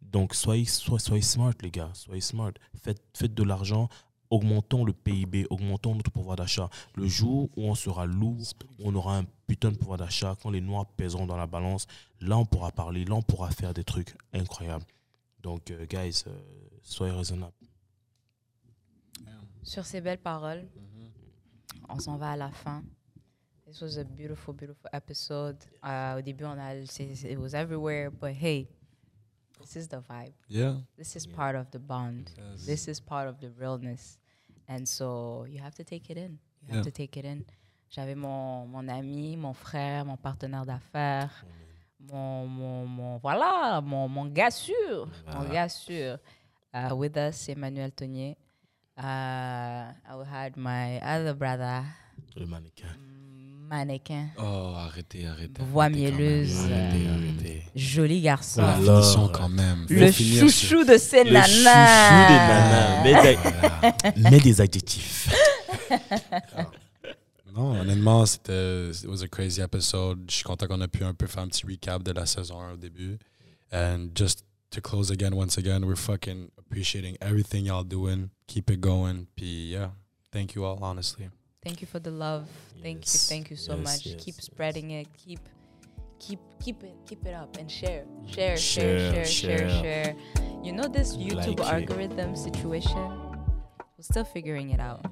[0.00, 1.90] Donc, soyez, soyez, soyez smart, les gars.
[1.94, 2.52] Soyez smart.
[2.82, 3.88] Faites, faites de l'argent.
[4.28, 6.68] Augmentons le PIB, augmentons notre pouvoir d'achat.
[6.96, 8.42] Le jour où on sera lourd,
[8.78, 11.86] où on aura un putain de pouvoir d'achat, quand les noirs pèseront dans la balance,
[12.20, 14.84] là, on pourra parler, là, on pourra faire des trucs incroyables.
[15.42, 16.36] Donc, euh, guys, euh,
[16.82, 17.52] soyez raisonnables.
[19.62, 20.64] Sur ces belles paroles,
[21.88, 22.82] on s'en va à la fin.
[23.66, 25.56] This was a beautiful, beautiful episode.
[25.84, 28.68] Euh, au début, on a, it was everywhere, but hey,
[29.60, 30.32] this is the vibe.
[30.48, 30.76] Yeah.
[30.96, 32.30] This is part of the bond.
[32.64, 34.18] This is part of the realness.
[34.68, 36.38] And so you have to take it in.
[36.62, 36.82] You have Yeah.
[36.84, 37.44] to take it in.
[37.90, 41.44] J'avais mon, mon ami, mon frère, mon partenaire d'affaires,
[42.00, 46.18] mon, mon, mon- voilà, mon, mon gars sûr, mon gars sûr.
[46.74, 48.36] Uh, with us, Emmanuel Tonier.
[48.98, 51.84] Uh, I had my other brother,
[52.34, 52.86] Le mannequin.
[53.68, 55.62] mannequin, Oh, arrêtez, arrêtez.
[55.70, 57.62] Voix mielleuse, Arrêtez, euh, arrêtez.
[57.74, 58.62] joli garçon.
[58.62, 59.84] La Alors, finition quand même.
[59.90, 61.46] le sur- chouchou de ces Le nanas.
[61.46, 61.62] chouchou
[62.32, 63.02] des nanas.
[63.02, 65.28] Mets des, mets des adjectifs.
[67.54, 70.24] Non, honnêtement, c'était it was a crazy episode.
[70.28, 72.60] Je suis content qu'on a pu un peu faire un petit recap de la saison
[72.60, 73.18] 1 au début.
[73.72, 78.28] And just to close again, once again, we're fucking appreciating everything y'all doing.
[78.46, 79.26] Keep it going.
[79.36, 79.90] Puis yeah,
[80.32, 81.30] thank you all, honestly.
[81.62, 82.46] Thank you for the love.
[82.80, 84.06] Thank you, thank you so yes, much.
[84.06, 84.44] yes, keep yes.
[84.44, 85.08] spreading it.
[85.18, 85.40] Keep,
[86.20, 89.82] keep, keep it, keep it up, and share, share, Share, share, share, share, share.
[89.82, 90.16] share.
[90.62, 91.90] You know this YouTube Like it.
[91.90, 92.96] algorithm situation.
[93.98, 95.06] We're still figuring it out,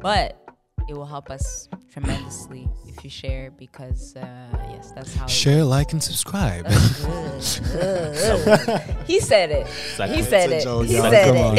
[0.00, 0.43] but
[0.88, 4.24] it will help us tremendously if you share because uh,
[4.70, 5.24] yes, that's how.
[5.24, 6.66] it Share, like, and subscribe.
[9.06, 9.66] he said it.
[9.66, 10.16] He said it.
[10.16, 10.66] He said it.
[10.66, 11.24] rien.
[11.24, 11.56] Come on,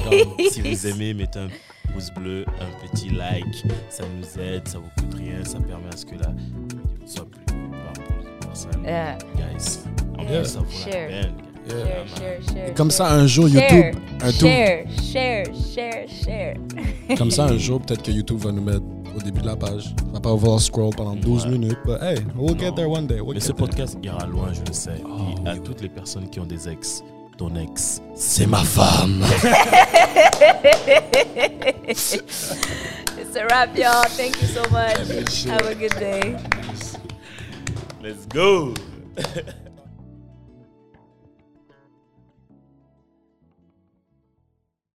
[0.00, 0.50] come on.
[0.50, 1.48] Si vous aimez, mettez un
[1.92, 3.64] pouce bleu, un petit like.
[3.90, 5.44] Ça nous aide, ça vous coûte rien.
[5.44, 8.84] Ça permet à ce que la vidéo soit plus vue par plus de personnes.
[8.84, 9.18] Yeah.
[9.36, 9.80] Guys,
[10.18, 10.40] en Yeah.
[10.42, 11.08] plus, ça vaut la Share.
[11.08, 11.34] peine.
[11.68, 12.06] Yeah.
[12.06, 12.74] Share, share, share.
[12.74, 13.06] Comme share.
[13.08, 15.44] ça, un jour, Share, YouTube, un tour, share, share,
[15.74, 16.54] share, share.
[17.18, 18.82] comme ça, un jour, peut-être que YouTube va nous mettre
[19.16, 19.94] au début de la page.
[20.08, 21.50] On va pas voir scroll pendant 12 Ouais.
[21.52, 22.74] minutes, but hey, we'll get Non.
[22.76, 23.20] there one day.
[23.20, 23.66] We'll Mais get ce there.
[23.66, 25.02] podcast ira loin, je le sais.
[25.04, 27.02] Oh, Et à oui, toutes les personnes qui ont des ex,
[27.36, 29.22] ton ex, C'est ma femme.
[31.88, 34.04] It's a wrap, y'all.
[34.16, 35.44] Thank you so much.
[35.44, 36.36] Have a good day.
[38.02, 38.74] Let's go!